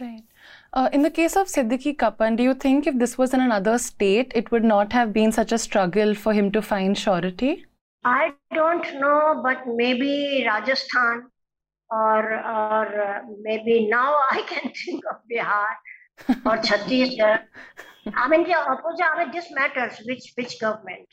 Right. 0.00 0.24
Uh, 0.72 0.88
in 0.92 1.02
the 1.02 1.10
case 1.10 1.34
of 1.36 1.48
Siddique 1.48 1.98
Kappan, 1.98 2.36
do 2.36 2.42
you 2.42 2.54
think 2.54 2.86
if 2.86 2.98
this 2.98 3.16
was 3.16 3.32
in 3.32 3.40
another 3.40 3.78
state, 3.78 4.32
it 4.34 4.50
would 4.50 4.64
not 4.64 4.92
have 4.92 5.12
been 5.12 5.32
such 5.32 5.50
a 5.52 5.58
struggle 5.58 6.14
for 6.14 6.32
him 6.32 6.52
to 6.52 6.60
find 6.60 6.96
surety? 6.96 7.64
I 8.04 8.32
don't 8.54 9.00
know, 9.00 9.40
but 9.42 9.66
maybe 9.66 10.46
Rajasthan 10.46 11.30
or 11.90 12.34
or 12.34 13.02
uh, 13.02 13.20
maybe 13.40 13.88
now 13.88 14.14
I 14.30 14.42
can 14.42 14.72
think 14.72 15.02
of 15.10 15.16
Bihar 15.30 15.66
or 16.44 16.58
Chhattisgarh. 16.68 17.42
I 18.14 18.28
mean, 18.28 18.44
the 18.44 18.54
opposite. 18.54 19.04
I 19.04 19.24
mean, 19.24 19.32
this 19.32 19.50
matters 19.52 19.98
which 20.06 20.32
which 20.36 20.60
government. 20.60 21.08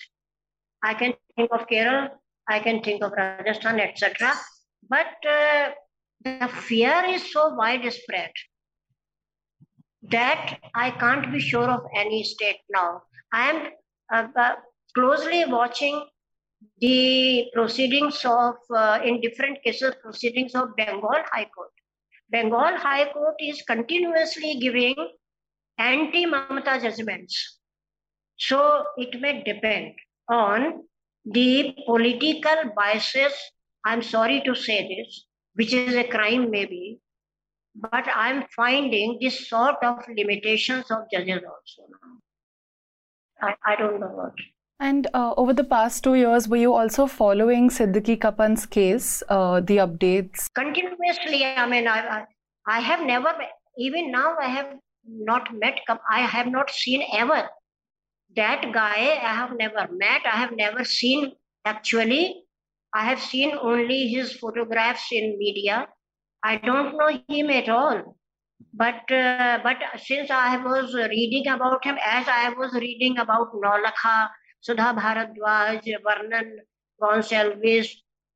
I 0.84 0.94
can 0.94 1.14
think 1.36 1.50
of 1.52 1.68
Kerala 1.68 2.10
I 2.48 2.60
can 2.60 2.82
think 2.84 3.04
of 3.04 3.12
Rajasthan, 3.12 3.80
etc. 3.80 4.34
But 4.88 5.16
uh, 5.28 5.72
the 6.24 6.48
fear 6.48 7.04
is 7.08 7.32
so 7.32 7.56
widespread 7.56 8.32
that 10.12 10.60
I 10.74 10.92
can't 10.92 11.32
be 11.32 11.40
sure 11.40 11.70
of 11.70 11.82
any 11.96 12.24
state 12.24 12.60
now. 12.70 13.02
I 13.32 13.50
am 13.50 13.68
uh, 14.14 14.28
uh, 14.40 14.56
closely 14.94 15.46
watching 15.46 16.06
the 16.80 17.46
proceedings 17.54 18.24
of, 18.26 18.56
uh, 18.74 19.00
in 19.04 19.22
different 19.22 19.64
cases, 19.64 19.94
proceedings 20.02 20.56
of 20.56 20.76
Bengal 20.76 21.24
High 21.32 21.50
Court. 21.56 21.72
Bengal 22.30 22.78
High 22.78 23.12
Court 23.12 23.36
is 23.40 23.62
continuously 23.64 24.56
giving 24.56 24.96
anti-Mamata 25.78 26.82
judgments. 26.82 27.60
So 28.38 28.86
it 28.98 29.20
may 29.22 29.44
depend 29.44 29.94
on 30.30 30.84
the 31.26 31.76
political 31.86 32.72
biases, 32.76 33.34
I'm 33.86 34.02
sorry 34.02 34.42
to 34.46 34.56
say 34.56 34.88
this, 34.88 35.26
which 35.54 35.74
is 35.74 35.96
a 35.96 36.04
crime 36.04 36.52
maybe, 36.52 37.00
but 37.76 38.06
I'm 38.14 38.46
finding 38.56 39.18
this 39.22 39.50
sort 39.50 39.76
of 39.84 40.04
limitations 40.08 40.90
of 40.90 41.00
judges 41.12 41.42
also 41.44 41.90
now. 41.92 43.50
I, 43.50 43.74
I 43.74 43.76
don't 43.76 44.00
know 44.00 44.08
what. 44.08 44.34
And 44.80 45.08
uh, 45.14 45.34
over 45.38 45.54
the 45.54 45.64
past 45.64 46.04
two 46.04 46.16
years, 46.16 46.48
were 46.50 46.58
you 46.58 46.74
also 46.74 47.08
following 47.08 47.70
Siddique 47.70 48.20
Kappan's 48.20 48.66
case, 48.66 49.24
uh, 49.30 49.62
the 49.62 49.78
updates? 49.78 50.54
Continuously. 50.54 51.46
I 51.46 51.66
mean, 51.68 51.88
I, 51.88 52.00
I, 52.00 52.26
I 52.68 52.80
have 52.82 53.06
never, 53.06 53.34
even 53.78 54.12
now, 54.12 54.36
I 54.42 54.48
have 54.48 54.68
not 55.08 55.48
met, 55.54 55.80
I 56.10 56.22
have 56.22 56.48
not 56.48 56.70
seen 56.70 57.04
ever 57.14 57.48
that 58.36 58.72
guy 58.74 59.20
I 59.24 59.34
have 59.34 59.58
never 59.58 59.88
met, 59.92 60.22
I 60.26 60.38
have 60.38 60.52
never 60.56 60.84
seen 60.84 61.32
actually. 61.64 62.44
I 62.94 63.04
have 63.06 63.20
seen 63.20 63.54
only 63.62 64.08
his 64.08 64.34
photographs 64.34 65.12
in 65.12 65.38
media. 65.38 65.88
I 66.52 66.58
don't 66.58 66.98
know 66.98 67.10
him 67.28 67.50
at 67.50 67.70
all. 67.70 68.18
But 68.74 69.12
uh, 69.12 69.60
but 69.64 69.78
since 69.98 70.32
I 70.32 70.58
was 70.58 70.94
reading 70.94 71.48
about 71.48 71.86
him, 71.86 71.98
as 72.06 72.28
I 72.28 72.50
was 72.58 72.74
reading 72.74 73.18
about 73.18 73.54
Navlakha, 73.66 74.30
Sudha 74.62 74.94
Bharadwaj, 74.98 75.94
Vernon 76.08 76.58
Gonsalves, 77.02 77.94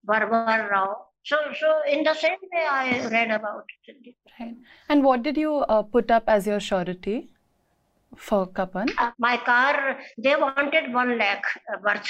Varavara 0.08 0.70
Rao, 0.72 0.96
so 1.24 1.38
so 1.60 1.74
in 1.96 2.04
the 2.04 2.14
same 2.14 2.46
way 2.54 2.66
I 2.70 3.08
read 3.10 3.32
about 3.32 3.66
it. 3.88 4.16
Right. 4.40 4.56
And 4.88 5.04
what 5.04 5.24
did 5.24 5.38
you 5.38 5.58
uh, 5.78 5.84
put 5.84 6.10
up 6.20 6.24
as 6.28 6.48
your 6.48 6.60
surety? 6.60 7.20
for 8.16 8.48
Kappan? 8.48 8.88
Uh, 8.98 9.12
my 9.18 9.38
car, 9.38 10.00
they 10.18 10.36
wanted 10.36 10.94
one 10.94 11.18
lakh 11.18 11.44
uh, 11.72 11.78
worth 11.84 12.08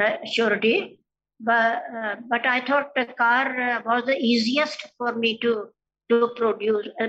uh, 0.00 0.16
surety. 0.24 0.98
But 1.40 1.82
uh, 1.94 2.16
but 2.28 2.46
I 2.46 2.60
thought 2.64 2.94
the 2.94 3.06
car 3.06 3.60
uh, 3.60 3.82
was 3.84 4.04
the 4.06 4.16
easiest 4.16 4.86
for 4.98 5.14
me 5.14 5.38
to 5.38 5.68
to 6.10 6.28
produce 6.36 6.88
uh, 7.00 7.08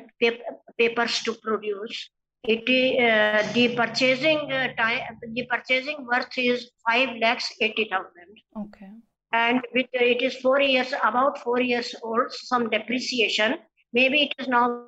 papers 0.77 1.21
to 1.23 1.33
produce. 1.33 2.09
It 2.43 2.63
uh, 2.99 3.51
the 3.53 3.75
purchasing 3.75 4.51
uh, 4.51 4.73
time 4.75 5.17
the 5.33 5.45
purchasing 5.49 6.05
worth 6.05 6.37
is 6.37 6.71
five 6.87 7.17
lakhs 7.19 7.51
eighty 7.61 7.87
thousand. 7.89 8.31
Okay. 8.55 8.91
And 9.33 9.61
with, 9.73 9.87
it 9.93 10.21
is 10.21 10.37
four 10.37 10.61
years 10.61 10.93
about 11.03 11.39
four 11.39 11.59
years 11.59 11.93
old. 12.01 12.31
Some 12.31 12.69
depreciation. 12.69 13.55
Maybe 13.91 14.23
it 14.23 14.33
is 14.39 14.47
now 14.47 14.85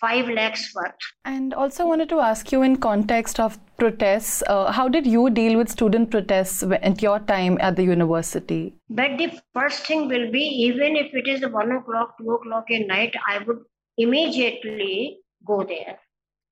5 0.00 0.28
lakhs 0.28 0.72
worth. 0.74 0.92
And 1.24 1.54
also 1.54 1.86
wanted 1.86 2.08
to 2.10 2.20
ask 2.20 2.52
you 2.52 2.62
in 2.62 2.76
context 2.76 3.40
of 3.40 3.58
protests, 3.76 4.42
uh, 4.46 4.70
how 4.72 4.88
did 4.88 5.06
you 5.06 5.30
deal 5.30 5.56
with 5.56 5.68
student 5.70 6.10
protests 6.10 6.62
at 6.62 7.02
your 7.02 7.18
time 7.20 7.56
at 7.60 7.76
the 7.76 7.84
university? 7.84 8.74
But 8.90 9.18
the 9.18 9.40
first 9.54 9.86
thing 9.86 10.08
will 10.08 10.30
be, 10.30 10.40
even 10.40 10.96
if 10.96 11.14
it 11.14 11.28
is 11.28 11.46
1 11.46 11.72
o'clock, 11.72 12.16
2 12.18 12.30
o'clock 12.30 12.64
in 12.68 12.86
night, 12.86 13.14
I 13.28 13.38
would 13.38 13.58
immediately 13.96 15.18
go 15.46 15.64
there, 15.64 15.98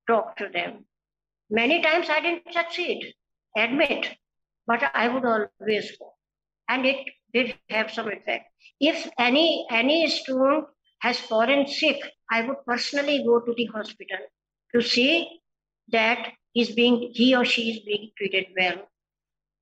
talk 0.07 0.37
to 0.38 0.48
them. 0.52 0.85
Many 1.50 1.83
times 1.83 2.09
I 2.09 2.20
didn't 2.20 2.52
succeed, 2.52 3.14
admit, 3.57 4.16
but 4.66 4.83
I 4.94 5.09
would 5.09 5.24
always 5.24 5.96
go. 5.98 6.14
And 6.68 6.87
it 6.87 7.07
did 7.35 7.54
have 7.68 7.90
some 7.90 8.09
effect. 8.09 8.46
If 8.80 9.11
any 9.18 9.66
any 9.70 10.09
student 10.09 10.66
has 11.05 11.19
fallen 11.21 11.67
sick, 11.67 12.01
I 12.31 12.40
would 12.47 12.61
personally 12.67 13.23
go 13.25 13.38
to 13.38 13.53
the 13.55 13.67
hospital 13.67 14.23
to 14.75 14.81
see 14.81 15.40
that 15.97 16.33
he's 16.55 16.75
being 16.75 16.97
he 17.12 17.37
or 17.37 17.45
she 17.45 17.64
is 17.73 17.81
being 17.88 18.11
treated 18.17 18.47
well. 18.59 18.79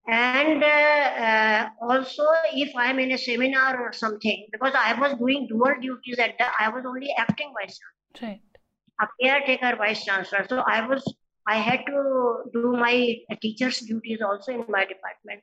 And 0.07 0.63
uh, 0.63 1.07
uh, 1.27 1.69
also, 1.81 2.25
if 2.55 2.71
I'm 2.77 2.99
in 3.01 3.11
a 3.13 3.19
seminar 3.19 3.81
or 3.81 3.93
something, 3.93 4.47
because 4.53 4.75
I 4.77 4.95
was 5.01 5.19
doing 5.19 5.49
dual 5.49 5.75
duties 5.81 6.19
at 6.19 6.39
the, 6.39 6.47
I 6.59 6.69
was 6.69 6.85
only 6.87 7.13
acting 7.19 7.53
vice 7.59 7.79
chancellor, 7.81 8.29
right. 8.29 8.41
a 9.01 9.07
caretaker 9.21 9.77
vice 9.77 10.05
chancellor. 10.05 10.47
So 10.49 10.63
I 10.77 10.87
was, 10.87 11.03
I 11.47 11.57
had 11.57 11.87
to 11.87 12.51
do 12.53 12.73
my 12.73 13.17
teacher's 13.41 13.79
duties 13.81 14.21
also 14.29 14.53
in 14.53 14.65
my 14.69 14.85
department, 14.95 15.43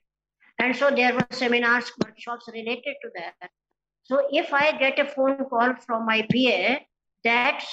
and 0.59 0.75
so 0.75 0.91
there 0.91 1.13
were 1.13 1.27
seminars, 1.31 1.91
workshops 2.03 2.49
related 2.53 2.95
to 3.03 3.09
that. 3.17 3.49
So 4.09 4.23
if 4.31 4.51
I 4.51 4.71
get 4.71 4.97
a 4.97 5.05
phone 5.05 5.45
call 5.49 5.75
from 5.85 6.07
my 6.07 6.21
PA 6.31 6.79
that 7.25 7.63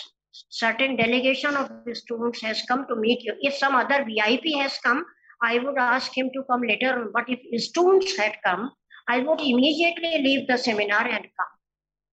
certain 0.50 0.94
delegation 0.96 1.56
of 1.56 1.70
the 1.86 1.94
students 1.94 2.42
has 2.42 2.60
come 2.68 2.86
to 2.88 2.96
meet 2.96 3.22
you, 3.24 3.32
if 3.40 3.54
some 3.54 3.74
other 3.74 4.04
VIP 4.04 4.54
has 4.56 4.76
come, 4.84 5.02
I 5.42 5.58
would 5.58 5.78
ask 5.78 6.14
him 6.14 6.28
to 6.34 6.42
come 6.50 6.60
later 6.60 6.92
on. 6.92 7.10
But 7.14 7.24
if 7.28 7.62
students 7.62 8.18
had 8.18 8.36
come, 8.44 8.70
I 9.08 9.20
would 9.20 9.40
immediately 9.40 10.22
leave 10.22 10.46
the 10.46 10.58
seminar 10.58 11.08
and 11.08 11.24
come. 11.24 11.54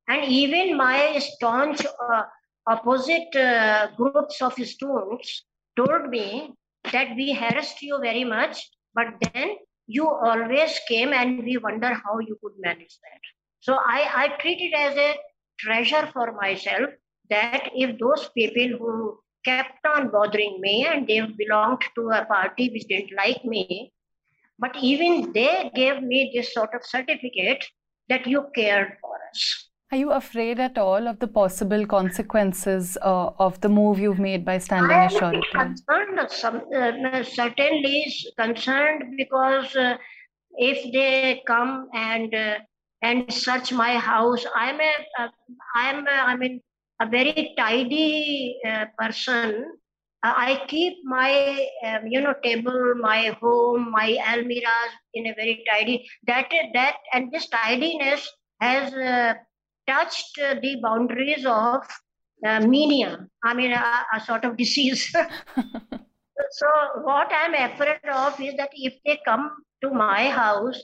And 0.07 0.31
even 0.31 0.77
my 0.77 1.19
staunch 1.19 1.85
uh, 1.85 2.23
opposite 2.65 3.35
uh, 3.35 3.87
groups 3.97 4.41
of 4.41 4.53
students 4.53 5.43
told 5.75 6.07
me 6.07 6.53
that 6.93 7.13
we 7.17 7.33
harassed 7.33 7.81
you 7.81 7.99
very 8.01 8.23
much, 8.23 8.69
but 8.95 9.07
then 9.33 9.57
you 9.87 10.09
always 10.09 10.79
came 10.87 11.11
and 11.11 11.43
we 11.43 11.57
wonder 11.57 11.93
how 11.93 12.19
you 12.19 12.37
could 12.41 12.53
manage 12.57 12.97
that. 13.03 13.42
So 13.63 13.75
I, 13.75 13.99
I 14.23 14.27
treat 14.41 14.59
it 14.59 14.73
as 14.77 14.97
a 14.97 15.13
treasure 15.57 16.09
for 16.11 16.33
myself 16.33 16.89
that 17.29 17.69
if 17.73 17.97
those 17.97 18.29
people 18.37 18.77
who 18.77 19.19
kept 19.45 19.85
on 19.85 20.09
bothering 20.11 20.57
me 20.59 20.85
and 20.85 21.07
they 21.07 21.21
belonged 21.37 21.83
to 21.95 22.09
a 22.09 22.25
party 22.25 22.69
which 22.73 22.83
didn't 22.89 23.15
like 23.15 23.45
me, 23.45 23.93
but 24.59 24.75
even 24.81 25.31
they 25.31 25.71
gave 25.73 26.03
me 26.03 26.33
this 26.35 26.53
sort 26.53 26.71
of 26.75 26.85
certificate 26.85 27.63
that 28.09 28.27
you 28.27 28.47
cared 28.53 28.97
for 28.99 29.15
us. 29.31 29.69
Are 29.93 29.97
you 29.97 30.11
afraid 30.11 30.59
at 30.59 30.77
all 30.77 31.07
of 31.07 31.19
the 31.19 31.27
possible 31.27 31.85
consequences 31.85 32.97
uh, 33.01 33.29
of 33.39 33.61
the 33.61 33.69
move 33.69 33.97
you've 33.97 34.19
made 34.19 34.43
by 34.43 34.57
standing 34.57 34.91
I 34.91 35.05
as 35.05 35.13
surety? 35.13 35.39
concerned, 35.53 36.19
some, 36.31 36.63
uh, 36.75 37.23
certainly 37.23 38.13
concerned 38.37 39.03
because 39.17 39.73
uh, 39.77 39.95
if 40.57 40.91
they 40.91 41.41
come 41.47 41.87
and 41.93 42.35
uh, 42.35 42.55
and 43.03 43.31
search 43.31 43.71
my 43.71 43.97
house. 43.97 44.45
I'm 44.55 44.79
a, 44.79 44.93
a 45.19 45.29
I'm 45.75 46.07
a, 46.07 46.17
I 46.31 46.35
mean 46.37 46.61
a 47.01 47.05
very 47.05 47.53
tidy 47.57 48.57
uh, 48.65 48.85
person. 48.97 49.65
Uh, 50.25 50.33
I 50.37 50.63
keep 50.67 50.93
my 51.03 51.67
um, 51.85 52.07
you 52.07 52.21
know 52.21 52.33
table, 52.43 52.95
my 52.99 53.35
home, 53.41 53.91
my 53.91 54.17
almirahs 54.25 54.93
in 55.13 55.27
a 55.27 55.33
very 55.35 55.63
tidy. 55.69 56.07
That 56.27 56.49
that 56.73 56.95
and 57.13 57.31
this 57.31 57.49
tidiness 57.49 58.27
has 58.61 58.93
uh, 58.93 59.33
touched 59.85 60.35
the 60.37 60.79
boundaries 60.81 61.45
of 61.45 61.83
uh, 62.47 62.61
mania. 62.61 63.27
I 63.43 63.53
mean 63.53 63.73
a, 63.73 64.05
a 64.13 64.21
sort 64.21 64.45
of 64.45 64.55
disease. 64.55 65.13
so 66.51 66.67
what 67.03 67.29
I'm 67.31 67.53
afraid 67.53 68.09
of 68.09 68.39
is 68.39 68.55
that 68.55 68.69
if 68.73 68.93
they 69.05 69.19
come 69.25 69.51
to 69.83 69.91
my 69.91 70.29
house 70.29 70.81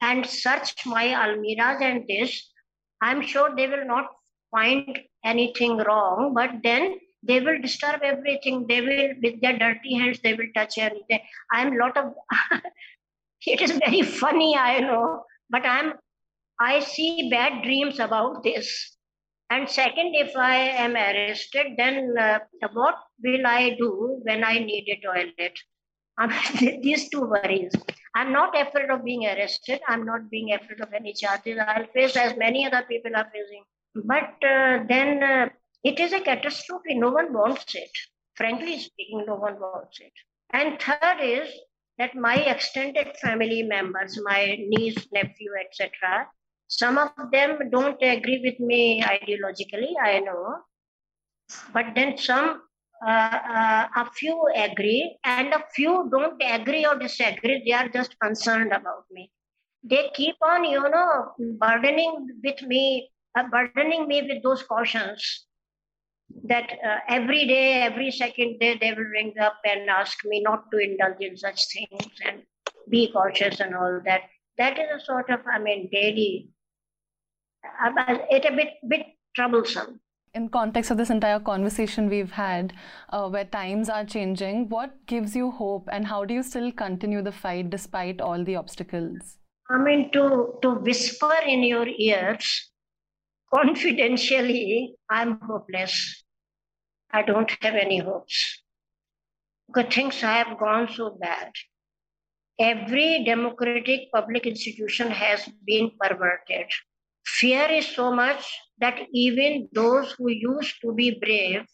and 0.00 0.24
search 0.26 0.74
my 0.86 1.08
almirahs 1.08 1.82
and 1.82 2.04
this, 2.08 2.50
I'm 3.02 3.22
sure 3.22 3.54
they 3.54 3.66
will 3.66 3.86
not 3.86 4.06
find 4.50 4.98
anything 5.24 5.78
wrong, 5.78 6.32
but 6.34 6.50
then 6.62 6.98
they 7.22 7.40
will 7.40 7.60
disturb 7.60 8.02
everything. 8.02 8.66
They 8.68 8.80
will, 8.80 9.14
with 9.22 9.40
their 9.40 9.58
dirty 9.58 9.94
hands, 9.94 10.20
they 10.22 10.34
will 10.34 10.48
touch 10.54 10.78
everything. 10.78 11.20
I'm 11.52 11.76
lot 11.76 11.96
of, 11.96 12.14
it 13.46 13.60
is 13.60 13.72
very 13.72 14.02
funny, 14.02 14.56
I 14.56 14.80
know, 14.80 15.24
but 15.50 15.64
I'm, 15.66 15.94
I 16.60 16.80
see 16.80 17.28
bad 17.30 17.62
dreams 17.62 17.98
about 17.98 18.42
this. 18.42 18.96
And 19.50 19.68
second, 19.68 20.14
if 20.14 20.36
I 20.36 20.56
am 20.56 20.94
arrested, 20.94 21.68
then 21.78 22.14
uh, 22.20 22.38
what 22.72 22.96
will 23.22 23.46
I 23.46 23.76
do 23.78 24.20
when 24.22 24.44
I 24.44 24.58
need 24.58 24.86
a 24.88 25.00
toilet? 25.06 25.58
These 26.82 27.08
two 27.08 27.22
worries. 27.22 27.72
I'm 28.14 28.32
not 28.32 28.58
afraid 28.60 28.90
of 28.90 29.04
being 29.04 29.26
arrested. 29.26 29.80
I'm 29.88 30.04
not 30.04 30.30
being 30.30 30.52
afraid 30.52 30.80
of 30.80 30.92
any 30.92 31.12
charges. 31.12 31.58
I'll 31.64 31.86
face 31.94 32.16
as 32.16 32.36
many 32.36 32.66
other 32.66 32.84
people 32.88 33.12
are 33.14 33.30
facing. 33.32 33.64
But 33.94 34.34
uh, 34.46 34.84
then 34.88 35.22
uh, 35.22 35.48
it 35.84 36.00
is 36.00 36.12
a 36.12 36.20
catastrophe. 36.20 36.94
No 36.94 37.10
one 37.10 37.32
wants 37.32 37.74
it. 37.74 37.90
Frankly 38.36 38.78
speaking, 38.78 39.24
no 39.26 39.34
one 39.34 39.58
wants 39.60 40.00
it. 40.00 40.12
And 40.52 40.80
third 40.80 41.18
is 41.22 41.48
that 41.98 42.14
my 42.14 42.36
extended 42.36 43.16
family 43.20 43.62
members, 43.62 44.18
my 44.22 44.56
niece, 44.68 45.06
nephew, 45.12 45.50
etc., 45.60 46.26
some 46.68 46.98
of 46.98 47.10
them 47.32 47.70
don't 47.70 48.00
agree 48.02 48.40
with 48.44 48.60
me 48.60 49.02
ideologically, 49.02 49.92
I 50.02 50.20
know. 50.20 50.56
But 51.72 51.94
then 51.94 52.18
some 52.18 52.62
uh, 53.06 53.10
uh, 53.10 53.88
a 53.96 54.10
few 54.12 54.48
agree 54.54 55.18
and 55.24 55.54
a 55.54 55.62
few 55.74 56.08
don't 56.10 56.42
agree 56.42 56.84
or 56.84 56.96
disagree. 56.96 57.62
They 57.64 57.72
are 57.72 57.88
just 57.88 58.18
concerned 58.18 58.72
about 58.72 59.04
me. 59.10 59.30
They 59.84 60.10
keep 60.14 60.36
on, 60.42 60.64
you 60.64 60.82
know, 60.82 61.32
burdening 61.60 62.40
with 62.42 62.60
me, 62.62 63.10
uh, 63.36 63.44
burdening 63.48 64.08
me 64.08 64.22
with 64.22 64.42
those 64.42 64.62
cautions 64.64 65.46
that 66.44 66.70
uh, 66.84 66.98
every 67.08 67.46
day, 67.46 67.82
every 67.82 68.10
second 68.10 68.58
day, 68.58 68.76
they 68.80 68.92
will 68.92 69.04
ring 69.04 69.34
up 69.40 69.58
and 69.64 69.88
ask 69.88 70.18
me 70.24 70.40
not 70.42 70.70
to 70.72 70.78
indulge 70.78 71.20
in 71.20 71.36
such 71.36 71.60
things 71.72 72.12
and 72.26 72.42
be 72.90 73.12
cautious 73.12 73.60
and 73.60 73.74
all 73.74 74.00
that. 74.04 74.22
That 74.58 74.78
is 74.78 75.02
a 75.02 75.04
sort 75.04 75.30
of, 75.30 75.40
I 75.46 75.60
mean, 75.60 75.88
daily, 75.92 76.48
uh, 77.64 77.92
it's 78.30 78.46
a 78.46 78.52
bit, 78.52 78.70
bit 78.86 79.06
troublesome 79.36 80.00
in 80.34 80.48
context 80.48 80.90
of 80.90 80.96
this 80.96 81.10
entire 81.10 81.40
conversation 81.40 82.08
we've 82.08 82.32
had 82.32 82.72
uh, 83.10 83.28
where 83.28 83.44
times 83.44 83.88
are 83.88 84.04
changing 84.04 84.68
what 84.68 84.94
gives 85.06 85.34
you 85.34 85.50
hope 85.50 85.88
and 85.90 86.06
how 86.06 86.24
do 86.24 86.34
you 86.34 86.42
still 86.42 86.70
continue 86.72 87.22
the 87.22 87.32
fight 87.32 87.70
despite 87.70 88.20
all 88.20 88.44
the 88.44 88.56
obstacles? 88.56 89.38
I 89.70 89.78
mean 89.78 90.10
to 90.12 90.58
to 90.62 90.74
whisper 90.74 91.34
in 91.46 91.62
your 91.62 91.86
ears 91.86 92.70
confidentially 93.54 94.94
i'm 95.10 95.40
hopeless. 95.40 96.24
I 97.10 97.22
don't 97.22 97.50
have 97.62 97.74
any 97.74 97.98
hopes. 97.98 98.62
Because 99.66 99.94
things 99.94 100.20
have 100.20 100.58
gone 100.58 100.88
so 100.92 101.16
bad 101.20 101.52
every 102.58 103.24
democratic 103.24 104.10
public 104.12 104.46
institution 104.46 105.10
has 105.10 105.48
been 105.64 105.90
perverted 106.00 106.66
fear 107.36 107.70
is 107.70 107.86
so 107.94 108.12
much 108.12 108.44
that 108.78 108.98
even 109.12 109.68
those 109.72 110.12
who 110.12 110.30
used 110.30 110.76
to 110.82 110.92
be 110.94 111.18
brave, 111.20 111.66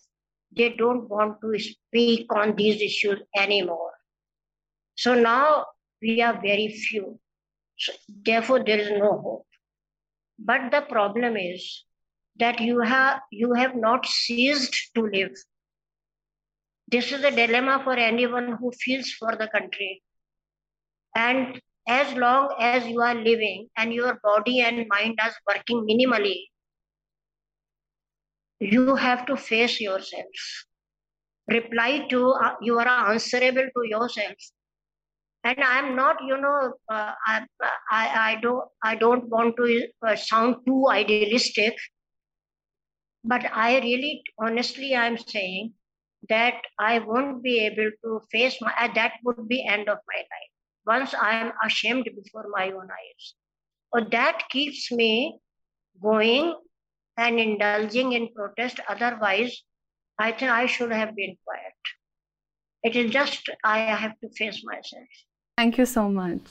they 0.56 0.70
don't 0.70 1.08
want 1.08 1.40
to 1.40 1.58
speak 1.58 2.32
on 2.34 2.54
these 2.56 2.80
issues 2.80 3.20
anymore. 3.36 3.92
So 4.96 5.14
now 5.14 5.66
we 6.00 6.20
are 6.22 6.40
very 6.40 6.68
few. 6.68 7.18
So 7.78 7.92
therefore, 8.08 8.62
there 8.64 8.78
is 8.78 8.90
no 8.90 9.18
hope. 9.20 9.46
But 10.38 10.70
the 10.70 10.82
problem 10.82 11.36
is 11.36 11.84
that 12.38 12.60
you 12.60 12.80
have 12.80 13.20
you 13.30 13.54
have 13.54 13.76
not 13.76 14.06
ceased 14.06 14.90
to 14.94 15.02
live. 15.02 15.32
This 16.88 17.12
is 17.12 17.24
a 17.24 17.30
dilemma 17.30 17.80
for 17.82 17.94
anyone 17.94 18.56
who 18.60 18.72
feels 18.72 19.10
for 19.10 19.36
the 19.36 19.48
country. 19.48 20.02
And 21.16 21.60
as 21.86 22.14
long 22.14 22.54
as 22.58 22.86
you 22.86 23.00
are 23.00 23.14
living 23.14 23.68
and 23.76 23.92
your 23.92 24.18
body 24.22 24.60
and 24.60 24.86
mind 24.88 25.18
is 25.26 25.34
working 25.46 25.86
minimally, 25.86 26.36
you 28.60 28.96
have 28.96 29.26
to 29.26 29.36
face 29.36 29.80
yourself. 29.80 30.64
Reply 31.48 32.06
to, 32.08 32.30
uh, 32.30 32.54
you 32.62 32.78
are 32.78 32.88
answerable 32.88 33.66
to 33.76 33.88
yourself. 33.88 34.34
And 35.44 35.58
I'm 35.62 35.94
not, 35.94 36.16
you 36.26 36.40
know, 36.40 36.72
uh, 36.88 37.12
I, 37.26 37.46
I, 37.90 38.32
I, 38.32 38.38
don't, 38.40 38.64
I 38.82 38.94
don't 38.94 39.28
want 39.28 39.56
to 39.58 39.86
uh, 40.06 40.16
sound 40.16 40.56
too 40.66 40.86
idealistic, 40.90 41.76
but 43.22 43.44
I 43.52 43.78
really, 43.80 44.22
honestly, 44.38 44.96
I'm 44.96 45.18
saying 45.18 45.74
that 46.30 46.54
I 46.78 47.00
won't 47.00 47.42
be 47.42 47.60
able 47.66 47.90
to 48.04 48.20
face 48.32 48.56
my, 48.62 48.72
uh, 48.80 48.88
that 48.94 49.12
would 49.24 49.46
be 49.46 49.66
end 49.66 49.90
of 49.90 49.98
my 50.08 50.18
life. 50.18 50.53
Once 50.86 51.14
I 51.14 51.36
am 51.36 51.52
ashamed 51.64 52.04
before 52.04 52.46
my 52.50 52.66
own 52.66 52.88
eyes. 52.90 53.34
Or 53.92 54.02
that 54.10 54.42
keeps 54.50 54.90
me 54.92 55.38
going 56.02 56.54
and 57.16 57.38
indulging 57.38 58.12
in 58.12 58.28
protest. 58.34 58.80
Otherwise, 58.88 59.62
I 60.18 60.32
think 60.32 60.50
I 60.50 60.66
should 60.66 60.92
have 60.92 61.14
been 61.16 61.36
quiet. 61.44 61.80
It 62.82 62.96
is 62.96 63.10
just 63.10 63.48
I 63.64 63.78
have 63.78 64.18
to 64.20 64.28
face 64.36 64.62
myself. 64.64 65.08
Thank 65.56 65.78
you 65.78 65.86
so 65.86 66.08
much. 66.08 66.42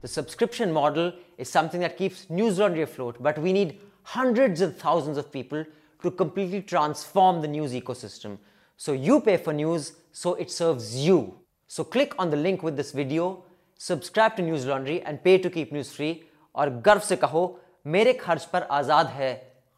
The 0.00 0.08
subscription 0.08 0.72
model 0.72 1.12
is 1.38 1.48
something 1.48 1.80
that 1.80 1.96
keeps 1.96 2.26
Newslaundry 2.26 2.82
afloat, 2.82 3.16
but 3.20 3.38
we 3.38 3.52
need 3.52 3.80
hundreds 4.02 4.60
of 4.60 4.76
thousands 4.76 5.18
of 5.18 5.32
people 5.32 5.64
to 6.02 6.10
completely 6.10 6.62
transform 6.62 7.40
the 7.40 7.48
news 7.48 7.72
ecosystem. 7.72 8.38
So 8.76 8.92
you 8.92 9.20
pay 9.20 9.36
for 9.36 9.52
news, 9.52 9.92
so 10.12 10.34
it 10.34 10.50
serves 10.50 10.96
you. 10.96 11.40
So 11.70 11.84
click 11.84 12.14
on 12.18 12.30
the 12.30 12.36
link 12.36 12.62
with 12.62 12.76
this 12.76 12.92
video, 12.92 13.44
subscribe 13.76 14.36
to 14.36 14.42
News 14.42 14.64
Laundry 14.66 15.02
and 15.02 15.22
pay 15.22 15.38
to 15.38 15.50
keep 15.50 15.72
news 15.72 15.92
free 15.96 16.14
और 16.54 16.70
गर्व 16.86 17.00
से 17.00 17.16
कहो 17.16 17.42
मेरे 17.86 18.12
खर्च 18.12 18.44
पर 18.52 18.62
आज़ाद 18.62 19.06
है 19.06 19.32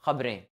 खबरें 0.05 0.50